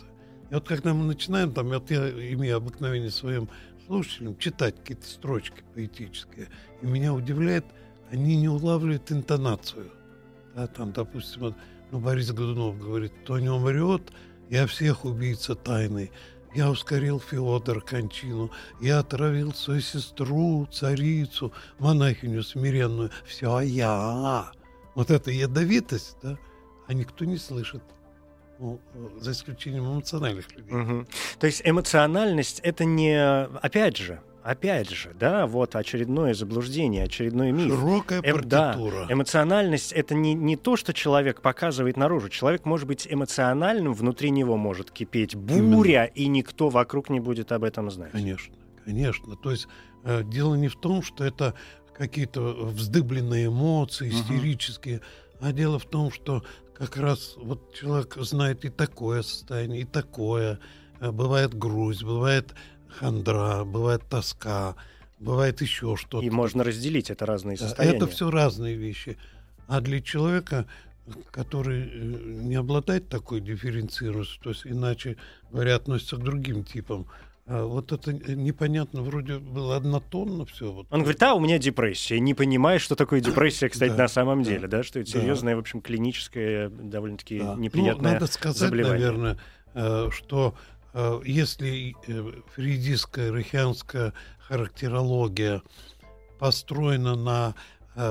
И 0.49 0.53
вот 0.53 0.67
когда 0.67 0.93
мы 0.93 1.05
начинаем, 1.05 1.51
там, 1.53 1.69
вот 1.69 1.89
я 1.89 2.09
имею 2.09 2.57
обыкновение 2.57 3.09
своим 3.09 3.49
слушателям 3.88 4.38
читать 4.38 4.76
какие-то 4.78 5.05
строчки 5.05 5.63
поэтические, 5.74 6.49
и 6.82 6.86
меня 6.86 7.13
удивляет, 7.13 7.65
они 8.11 8.36
не 8.36 8.49
улавливают 8.49 9.11
интонацию. 9.11 9.91
Да, 10.55 10.67
там, 10.67 10.91
допустим, 10.91 11.41
вот, 11.41 11.55
ну, 11.91 11.99
Борис 11.99 12.32
Годунов 12.32 12.80
говорит, 12.80 13.13
кто 13.24 13.39
не 13.39 13.49
умрет, 13.49 14.11
я 14.49 14.67
всех 14.67 15.05
убийца 15.05 15.55
тайный. 15.55 16.11
Я 16.56 16.70
ускорил 16.70 17.20
Феодор 17.20 17.82
кончину, 17.82 18.51
я 18.80 18.99
отравил 18.99 19.54
свою 19.54 19.82
сестру, 19.82 20.68
царицу, 20.72 21.51
монахиню 21.80 22.43
смиренную. 22.43 23.10
Все 23.26 23.60
я. 23.62 24.51
Вот 24.93 25.10
эта 25.10 25.32
ядовитость, 25.32 26.18
да, 26.22 26.38
а 26.88 26.93
никто 26.93 27.26
не 27.26 27.38
слышит 27.38 27.82
ну, 28.60 28.80
за 29.20 29.32
исключением 29.32 29.86
эмоциональных 29.86 30.56
людей. 30.56 30.74
Угу. 30.74 31.08
То 31.39 31.47
есть 31.47 31.62
эмоциональность 31.66 32.60
это 32.60 32.86
не, 32.86 33.18
опять 33.18 33.97
же, 33.97 34.22
опять 34.43 34.89
же, 34.89 35.11
да, 35.19 35.47
вот 35.47 35.75
очередное 35.75 36.33
заблуждение, 36.33 37.03
очередной 37.03 37.51
миф. 37.51 37.73
Широкая 37.73 38.21
эм, 38.21 38.33
партитура. 38.35 39.05
Да, 39.07 39.13
эмоциональность— 39.13 39.91
это 39.93 40.13
не, 40.13 40.33
не 40.33 40.55
то, 40.55 40.75
что 40.75 40.93
человек 40.93 41.41
показывает 41.41 41.97
наружу. 41.97 42.29
Человек 42.29 42.65
может 42.65 42.87
быть 42.87 43.07
эмоциональным, 43.09 43.93
внутри 43.93 44.29
него 44.29 44.57
может 44.57 44.91
кипеть 44.91 45.35
буря, 45.35 46.05
Именно. 46.05 46.11
и 46.13 46.27
никто 46.27 46.69
вокруг 46.69 47.09
не 47.09 47.19
будет 47.19 47.51
об 47.51 47.63
этом 47.63 47.89
знать. 47.89 48.11
Конечно, 48.11 48.53
конечно. 48.85 49.35
То 49.37 49.51
есть 49.51 49.67
э, 50.03 50.23
дело 50.23 50.55
не 50.55 50.67
в 50.67 50.75
том, 50.75 51.01
что 51.01 51.23
это 51.23 51.53
какие-то 51.97 52.41
вздыбленные 52.41 53.47
эмоции, 53.47 54.09
истерические, 54.09 54.97
угу. 54.97 55.47
а 55.47 55.53
дело 55.53 55.79
в 55.79 55.85
том, 55.85 56.11
что 56.11 56.43
как 56.75 56.97
раз 56.97 57.35
вот 57.37 57.73
человек 57.73 58.15
знает 58.17 58.65
и 58.65 58.69
такое 58.69 59.21
состояние, 59.21 59.81
и 59.81 59.85
такое. 59.85 60.59
Э, 60.99 61.11
бывает 61.11 61.53
грусть, 61.53 62.03
бывает 62.03 62.53
хандра, 62.93 63.63
бывает 63.63 64.03
тоска, 64.09 64.75
бывает 65.19 65.61
еще 65.61 65.95
что-то. 65.95 66.25
И 66.25 66.29
можно 66.29 66.63
разделить 66.63 67.09
это 67.09 67.25
разные 67.25 67.57
состояния. 67.57 67.97
Это 67.97 68.07
все 68.07 68.29
разные 68.29 68.75
вещи. 68.75 69.17
А 69.67 69.81
для 69.81 70.01
человека, 70.01 70.65
который 71.31 71.83
э, 71.83 71.89
не 72.43 72.55
обладает 72.55 73.09
такой 73.09 73.41
дифференцированностью, 73.41 74.41
то 74.41 74.49
есть 74.49 74.65
иначе 74.65 75.17
говоря, 75.51 75.75
относится 75.75 76.17
к 76.17 76.23
другим 76.23 76.63
типам 76.63 77.07
а 77.45 77.65
вот 77.65 77.91
это 77.91 78.13
непонятно, 78.13 79.01
вроде 79.01 79.37
было 79.37 79.75
однотонно 79.75 80.45
все. 80.45 80.71
Вот. 80.71 80.87
Он 80.89 81.01
говорит, 81.01 81.21
а 81.23 81.33
у 81.33 81.41
меня 81.41 81.57
депрессия. 81.57 82.19
Не 82.21 82.33
понимаешь, 82.33 82.81
что 82.81 82.95
такое 82.95 83.19
депрессия, 83.19 83.67
кстати, 83.67 83.91
да, 83.91 84.03
на 84.03 84.07
самом 84.07 84.43
да, 84.43 84.49
деле, 84.49 84.67
да, 84.67 84.81
что 84.81 84.99
это 84.99 85.09
серьезное, 85.09 85.57
в 85.57 85.59
общем, 85.59 85.81
клиническое, 85.81 86.69
довольно-таки 86.69 87.39
да. 87.39 87.55
неприятное 87.55 88.13
ну, 88.13 88.13
надо 88.13 88.31
сказать, 88.31 88.71
наверное, 88.71 89.37
э, 89.73 90.09
что 90.13 90.55
э, 90.55 90.72
если 91.25 91.95
э, 92.07 92.41
фрейдистская, 92.53 93.31
рахианская 93.31 94.13
характерология 94.39 95.61
построена 96.39 97.15
на 97.15 97.55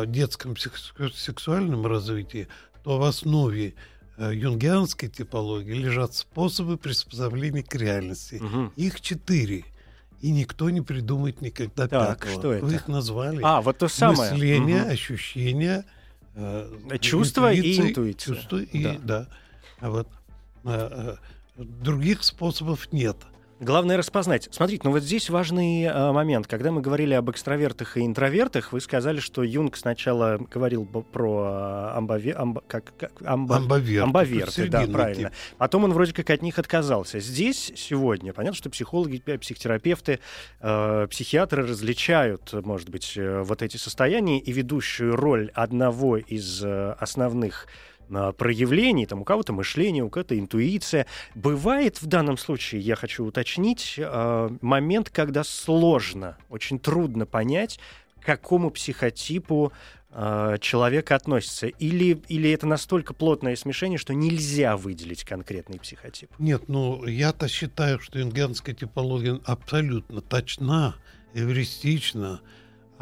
детском 0.07 0.57
сексуальном 0.57 1.87
развитии, 1.87 2.47
то 2.85 2.99
в 2.99 3.03
основе 3.03 3.75
Э, 4.19 4.31
юнгианской 4.35 5.09
типологии 5.09 5.73
лежат 5.73 6.15
способы 6.15 6.77
приспособления 6.77 7.63
к 7.63 7.75
реальности. 7.75 8.37
Угу. 8.37 8.73
Их 8.77 9.01
четыре. 9.01 9.65
И 10.21 10.31
никто 10.31 10.69
не 10.71 10.83
придумает 10.83 11.41
никогда 11.41 11.89
так, 11.89 12.21
пятого. 12.21 12.39
Что 12.39 12.53
это? 12.53 12.67
Вы 12.67 12.75
их 12.75 12.89
назвали. 12.89 13.41
А, 13.43 13.63
вот 13.63 13.79
то 13.79 13.89
самое. 13.89 14.33
Мышление, 14.33 14.83
угу. 14.83 14.93
ощущение, 14.93 15.85
э, 16.35 16.99
чувство 17.01 17.53
и 17.53 17.89
интуиция. 17.89 18.37
Чувство 18.37 18.59
и, 18.59 18.83
да. 18.85 18.99
да. 19.03 19.29
А 19.81 19.91
вот 19.91 20.09
а, 20.65 21.17
других 21.57 22.23
способов 22.25 22.93
нет. 22.93 23.17
Главное 23.63 23.97
распознать. 23.97 24.49
Смотрите, 24.51 24.83
ну 24.83 24.91
вот 24.91 25.05
здесь 25.05 25.31
важный 25.31 25.85
э, 25.85 26.13
момент. 26.13 26.49
Когда 26.49 26.73
мы 26.73 26.81
говорили 26.81 27.15
об 27.15 27.31
экстравертах 27.31 27.97
и 27.97 28.05
интровертах, 28.05 28.73
вы 28.73 28.81
сказали, 28.81 29.21
что 29.21 29.45
Юнг 29.45 29.77
сначала 29.77 30.39
говорил 30.51 30.85
про 30.85 31.93
э, 31.95 31.97
амбове, 31.97 32.33
амб, 32.33 32.59
как, 32.67 32.93
как, 32.99 33.13
амбо, 33.25 33.59
амбоверты. 33.59 34.03
Амбоверты, 34.03 34.69
да, 34.69 34.85
правильно. 34.89 35.29
Тип. 35.29 35.39
Потом 35.59 35.85
он 35.85 35.93
вроде 35.93 36.13
как 36.13 36.31
от 36.31 36.43
них 36.43 36.59
отказался. 36.59 37.21
Здесь 37.21 37.73
сегодня 37.77 38.33
понятно, 38.33 38.57
что 38.57 38.69
психологи, 38.69 39.23
психотерапевты, 39.39 40.19
э, 40.59 41.07
психиатры 41.09 41.65
различают, 41.65 42.53
может 42.65 42.89
быть, 42.89 43.13
э, 43.17 43.43
вот 43.43 43.63
эти 43.63 43.77
состояния 43.77 44.41
и 44.41 44.51
ведущую 44.51 45.15
роль 45.15 45.53
одного 45.55 46.17
из 46.17 46.65
э, 46.65 46.97
основных 46.99 47.69
проявлений, 48.37 49.07
там 49.07 49.23
у 49.23 49.25
кого-то 49.25 49.53
мышление, 49.53 50.05
у 50.05 50.11
кого-то 50.11 50.39
интуиция. 50.39 51.07
Бывает 51.35 52.01
в 52.01 52.07
данном 52.07 52.37
случае, 52.37 52.81
я 52.83 52.97
хочу 52.97 53.25
уточнить, 53.25 53.95
э, 53.99 54.49
момент, 54.61 55.11
когда 55.11 55.45
сложно, 55.45 56.37
очень 56.49 56.79
трудно 56.79 57.27
понять, 57.27 57.79
к 58.21 58.27
какому 58.27 58.71
психотипу 58.71 59.73
э, 60.11 60.59
человека 60.61 61.17
относится? 61.17 61.67
Или, 61.67 62.23
или 62.29 62.51
это 62.51 62.67
настолько 62.67 63.15
плотное 63.15 63.57
смешение, 63.57 63.99
что 63.99 64.15
нельзя 64.15 64.77
выделить 64.77 65.25
конкретный 65.25 65.81
психотип? 65.81 66.31
Нет, 66.39 66.69
ну 66.69 67.05
я-то 67.07 67.49
считаю, 67.49 67.99
что 67.99 68.19
юнгианская 68.19 68.75
типология 68.75 69.41
абсолютно 69.45 70.21
точна, 70.21 70.95
эвристична, 71.35 72.41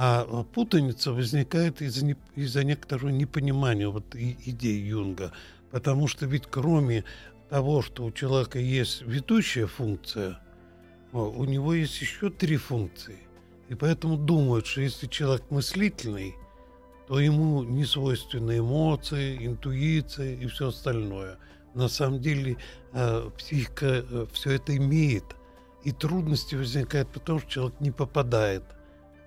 а 0.02 0.44
путаница 0.44 1.12
возникает 1.12 1.82
из-за, 1.82 2.06
не, 2.06 2.16
из-за 2.34 2.64
некоторого 2.64 3.10
непонимания 3.10 3.86
вот, 3.86 4.14
и, 4.14 4.34
идей 4.46 4.80
Юнга. 4.80 5.30
Потому 5.70 6.08
что 6.08 6.24
ведь 6.24 6.44
кроме 6.46 7.04
того, 7.50 7.82
что 7.82 8.06
у 8.06 8.10
человека 8.10 8.58
есть 8.58 9.02
ведущая 9.02 9.66
функция, 9.66 10.40
у 11.12 11.44
него 11.44 11.74
есть 11.74 12.00
еще 12.00 12.30
три 12.30 12.56
функции. 12.56 13.18
И 13.68 13.74
поэтому 13.74 14.16
думают, 14.16 14.66
что 14.66 14.80
если 14.80 15.06
человек 15.06 15.42
мыслительный, 15.50 16.34
то 17.06 17.20
ему 17.20 17.62
не 17.62 17.84
свойственны 17.84 18.60
эмоции, 18.60 19.46
интуиция 19.46 20.34
и 20.34 20.46
все 20.46 20.68
остальное. 20.68 21.36
На 21.74 21.88
самом 21.88 22.20
деле 22.20 22.56
э, 22.94 23.30
психика 23.36 24.02
э, 24.08 24.26
все 24.32 24.52
это 24.52 24.74
имеет. 24.74 25.24
И 25.84 25.92
трудности 25.92 26.54
возникают, 26.54 27.10
потому 27.10 27.40
что 27.40 27.50
человек 27.50 27.80
не 27.80 27.90
попадает 27.90 28.64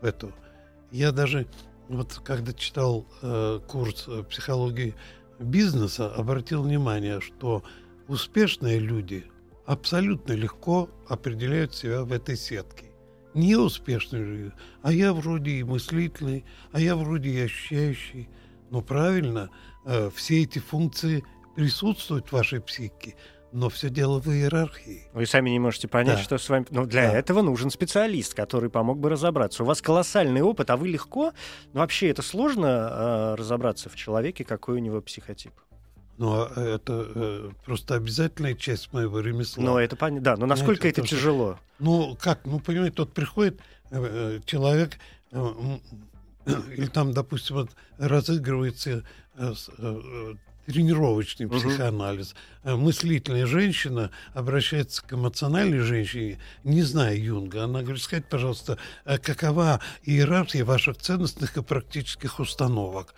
в 0.01 0.05
эту. 0.05 0.34
Я 0.93 1.11
даже 1.11 1.47
вот 1.89 2.21
когда 2.23 2.53
читал 2.53 3.07
э, 3.23 3.59
курс 3.67 4.07
психологии 4.29 4.93
бизнеса, 5.39 6.13
обратил 6.13 6.61
внимание, 6.61 7.19
что 7.19 7.63
успешные 8.07 8.77
люди 8.77 9.25
абсолютно 9.65 10.33
легко 10.33 10.91
определяют 11.09 11.73
себя 11.73 12.03
в 12.03 12.11
этой 12.11 12.37
сетке. 12.37 12.91
Неуспешные 13.33 14.23
люди, 14.23 14.51
а 14.83 14.93
я 14.93 15.13
вроде 15.13 15.51
и 15.53 15.63
мыслительный, 15.63 16.45
а 16.71 16.79
я 16.79 16.95
вроде 16.95 17.31
и 17.31 17.39
ощущающий. 17.39 18.29
Но 18.69 18.81
правильно, 18.81 19.49
э, 19.85 20.11
все 20.13 20.43
эти 20.43 20.59
функции 20.59 21.23
присутствуют 21.55 22.27
в 22.27 22.33
вашей 22.33 22.61
психике, 22.61 23.15
но 23.53 23.69
все 23.69 23.89
дело 23.89 24.19
в 24.19 24.27
иерархии. 24.27 25.07
Вы 25.13 25.27
сами 25.27 25.51
не 25.51 25.59
можете 25.59 25.87
понять, 25.87 26.17
да. 26.17 26.23
что 26.23 26.37
с 26.39 26.49
вами... 26.49 26.65
Но 26.71 26.85
для 26.85 27.11
да. 27.11 27.17
этого 27.17 27.43
нужен 27.43 27.69
специалист, 27.69 28.33
который 28.33 28.69
помог 28.69 28.97
бы 28.97 29.09
разобраться. 29.09 29.63
У 29.63 29.65
вас 29.65 29.81
колоссальный 29.81 30.41
опыт, 30.41 30.71
а 30.71 30.75
вы 30.75 30.87
легко... 30.87 31.33
Ну, 31.71 31.79
вообще, 31.79 32.09
это 32.09 32.23
сложно 32.23 32.65
э, 32.65 33.35
разобраться 33.35 33.89
в 33.89 33.95
человеке, 33.95 34.43
какой 34.43 34.77
у 34.77 34.79
него 34.79 35.01
психотип? 35.01 35.53
Ну, 36.17 36.33
а 36.33 36.51
это 36.55 37.07
э, 37.13 37.51
просто 37.63 37.95
обязательная 37.95 38.55
часть 38.55 38.91
моего 38.91 39.19
ремесла. 39.19 39.63
Ну, 39.63 39.77
это 39.77 39.95
понятно. 39.95 40.23
Да, 40.23 40.35
но 40.35 40.47
насколько 40.47 40.81
Знаете, 40.81 41.01
это 41.01 41.09
тяжело? 41.09 41.53
Что, 41.53 41.83
ну, 41.83 42.17
как? 42.19 42.39
Ну, 42.45 42.59
понимаете, 42.59 42.95
тут 42.95 43.13
приходит 43.13 43.61
э 43.91 44.39
человек... 44.45 44.97
Э, 45.31 45.51
или 46.75 46.87
там, 46.93 47.13
допустим, 47.13 47.57
вот 47.57 47.69
разыгрывается 47.99 49.03
э, 49.35 49.53
э, 49.77 50.33
тренировочный 50.66 51.47
психоанализ. 51.47 52.36
Uh-huh. 52.64 52.78
Мыслительная 52.78 53.45
женщина 53.45 54.11
обращается 54.34 55.03
к 55.03 55.14
эмоциональной 55.14 55.80
женщине, 55.80 56.39
не 56.64 56.82
зная 56.82 57.16
Юнга. 57.16 57.66
Она 57.66 57.82
говорит, 57.82 58.01
скажите, 58.01 58.28
пожалуйста, 58.30 58.78
а 59.05 59.18
какова 59.18 59.82
иерархия 60.03 60.66
ваших 60.66 60.97
ценностных 60.97 61.57
и 61.57 61.61
практических 61.61 62.39
установок? 62.39 63.14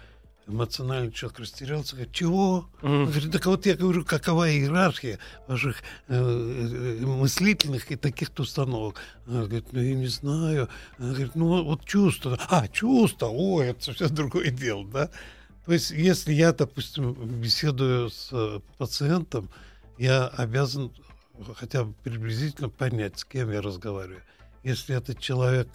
Эмоциональный 0.48 1.12
человек 1.12 1.40
растерялся, 1.40 1.96
говорит, 1.96 2.14
чего? 2.14 2.70
Mm. 2.84 2.88
Он 2.88 3.06
говорит, 3.06 3.32
так 3.32 3.46
вот 3.48 3.66
я 3.66 3.76
говорю, 3.76 4.06
какова 4.06 4.52
иерархия 4.52 5.18
ваших 5.48 5.78
э, 6.08 6.14
э, 6.14 7.04
мыслительных 7.04 7.92
и 7.92 7.96
таких 7.96 8.30
установок? 8.38 9.02
Она 9.26 9.46
говорит, 9.46 9.66
ну 9.72 9.82
я 9.82 9.96
не 9.96 10.08
знаю. 10.08 10.70
Она 11.00 11.14
говорит, 11.14 11.34
ну 11.34 11.64
вот 11.64 11.84
чувство. 11.86 12.40
А, 12.48 12.68
чувство, 12.68 13.28
ой, 13.28 13.70
это 13.70 13.92
все 13.92 14.08
другое 14.10 14.52
дело, 14.52 14.86
да? 14.86 15.10
То 15.66 15.74
есть, 15.74 15.92
если 15.92 16.34
я, 16.34 16.54
допустим, 16.54 17.14
беседую 17.14 18.10
с 18.10 18.30
э, 18.32 18.60
пациентом, 18.78 19.50
я 19.98 20.28
обязан 20.28 20.92
хотя 21.56 21.86
бы 21.86 21.94
приблизительно 22.04 22.70
понять, 22.70 23.20
с 23.20 23.26
кем 23.26 23.52
я 23.52 23.62
разговариваю. 23.62 24.22
Если 24.64 24.96
этот 24.96 25.20
человек 25.20 25.68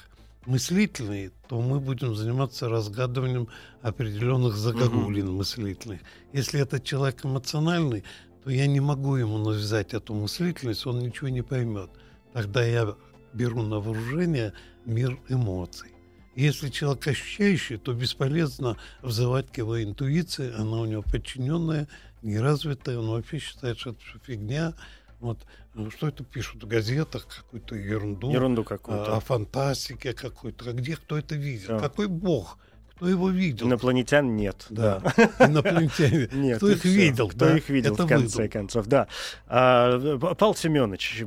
мыслительный, 0.47 1.33
то 1.49 1.61
мы 1.61 1.81
будем 1.81 2.15
заниматься 2.15 2.69
разгадыванием 2.69 3.49
определенных 3.83 4.55
загогулин 4.55 5.29
угу. 5.29 5.39
мыслительных. 5.39 6.01
Если 6.33 6.61
этот 6.61 6.85
человек 6.85 7.25
эмоциональный, 7.25 8.05
то 8.45 8.51
я 8.51 8.67
не 8.67 8.81
могу 8.81 9.17
ему 9.17 9.39
навязать 9.39 9.93
эту 9.93 10.15
мыслительность, 10.15 10.87
он 10.87 11.01
ничего 11.01 11.29
не 11.29 11.43
поймет. 11.43 11.91
Тогда 12.33 12.65
я 12.65 12.95
беру 13.33 13.63
на 13.63 13.81
вооружение 13.81 14.53
мир 14.87 15.19
эмоций. 15.29 15.91
Если 16.35 16.69
человек 16.69 17.07
ощущающий, 17.09 17.77
то 17.77 17.93
бесполезно 17.93 18.77
взывать 19.03 19.51
к 19.51 19.59
его 19.59 19.83
интуиции, 19.83 20.55
она 20.55 20.81
у 20.81 20.85
него 20.85 21.03
подчиненная, 21.03 21.89
неразвитая, 22.23 22.99
он 22.99 23.11
вообще 23.11 23.39
считает, 23.39 23.79
что 23.79 23.91
это 23.91 24.01
фигня. 24.25 24.75
Вот. 25.19 25.39
Ну, 25.75 25.91
что 25.91 26.09
это 26.09 26.25
пишут 26.25 26.65
в 26.65 26.67
газетах, 26.67 27.27
какую-то 27.27 27.75
ерунду. 27.77 28.31
Ерунду 28.31 28.65
какую-то. 28.65 29.15
О, 29.15 29.17
о 29.19 29.21
фантастике 29.21 30.13
какой-то. 30.15 30.71
А 30.71 30.73
где 30.73 30.97
кто 30.97 31.19
это 31.19 31.35
видел? 31.35 31.69
Да. 31.69 31.79
Какой 31.81 32.09
бог? 32.09 32.59
Кто 32.97 33.09
его 33.09 33.31
видел? 33.31 33.67
Инопланетян 33.67 34.37
нет. 34.37 34.67
Да. 34.69 35.03
Инопланетяне. 35.39 36.29
Нет. 36.33 36.59
Кто 36.59 36.71
их 36.71 36.85
видел? 36.85 37.29
Кто 37.31 37.49
их 37.57 37.71
видел, 37.71 37.95
в 37.95 38.07
конце 38.07 38.47
концов, 38.47 38.87
да. 38.89 39.09
А, 39.47 40.19
Павел 40.19 40.55
Семенович, 40.55 41.25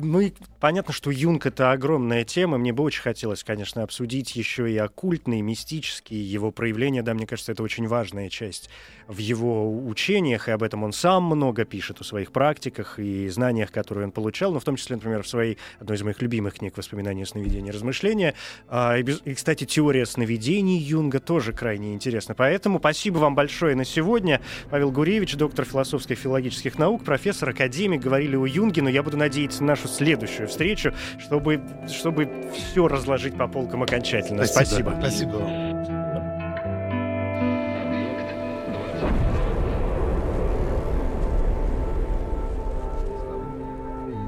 мы, 0.00 0.32
понятно, 0.60 0.92
что 0.92 1.10
Юнг— 1.10 1.46
это 1.46 1.72
огромная 1.72 2.24
тема. 2.24 2.58
Мне 2.58 2.72
бы 2.72 2.82
очень 2.82 3.02
хотелось, 3.02 3.44
конечно, 3.44 3.82
обсудить 3.82 4.36
еще 4.36 4.70
и 4.70 4.76
оккультные, 4.76 5.42
мистические 5.42 6.22
его 6.30 6.50
проявления. 6.50 7.02
Да, 7.02 7.14
мне 7.14 7.26
кажется, 7.26 7.52
это 7.52 7.62
очень 7.62 7.86
важная 7.86 8.28
часть 8.28 8.70
в 9.08 9.18
его 9.18 9.86
учениях, 9.86 10.48
и 10.48 10.52
об 10.52 10.62
этом 10.62 10.84
он 10.84 10.92
сам 10.92 11.24
много 11.24 11.64
пишет 11.64 12.00
в 12.00 12.04
своих 12.04 12.32
практиках 12.32 12.98
и 12.98 13.28
знаниях, 13.28 13.70
которые 13.70 14.06
он 14.06 14.12
получал, 14.12 14.52
но 14.52 14.60
в 14.60 14.64
том 14.64 14.76
числе, 14.76 14.96
например, 14.96 15.22
в 15.22 15.28
своей, 15.28 15.58
одной 15.78 15.96
из 15.96 16.02
моих 16.02 16.22
любимых 16.22 16.54
книг 16.54 16.76
«Воспоминания, 16.76 17.26
сновидения, 17.26 17.72
размышления». 17.72 18.34
А, 18.68 18.96
и, 18.96 19.02
и, 19.02 19.34
кстати, 19.34 19.64
теория 19.64 20.06
сновидений 20.06 20.78
Юнга 20.78 21.20
тоже 21.20 21.52
крайне 21.52 21.94
интересна. 21.94 22.34
Поэтому 22.34 22.78
спасибо 22.78 23.18
вам 23.18 23.34
большое 23.34 23.74
на 23.74 23.84
сегодня. 23.84 24.40
Павел 24.70 24.90
Гуревич, 24.90 25.34
доктор 25.36 25.64
философских 25.64 26.18
и 26.18 26.20
филологических 26.20 26.78
наук, 26.78 27.04
профессор, 27.04 27.50
академик, 27.50 28.00
говорили 28.00 28.36
о 28.36 28.46
Юнге, 28.46 28.82
но 28.82 28.88
я 28.88 29.02
буду 29.02 29.16
надеяться 29.16 29.64
на 29.64 29.76
нашу 29.82 29.88
следующую 29.88 30.48
встречу, 30.48 30.94
чтобы, 31.18 31.60
чтобы 31.88 32.28
все 32.54 32.88
разложить 32.88 33.36
по 33.36 33.48
полкам 33.48 33.82
окончательно. 33.82 34.44
Спасибо. 34.44 34.94
Спасибо. 34.98 35.38
Спасибо 35.38 35.68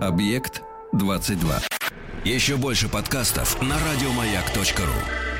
Объект 0.00 0.62
22. 0.92 1.60
Еще 2.24 2.56
больше 2.56 2.88
подкастов 2.90 3.60
на 3.62 3.76
радиомаяк.ру. 3.78 5.33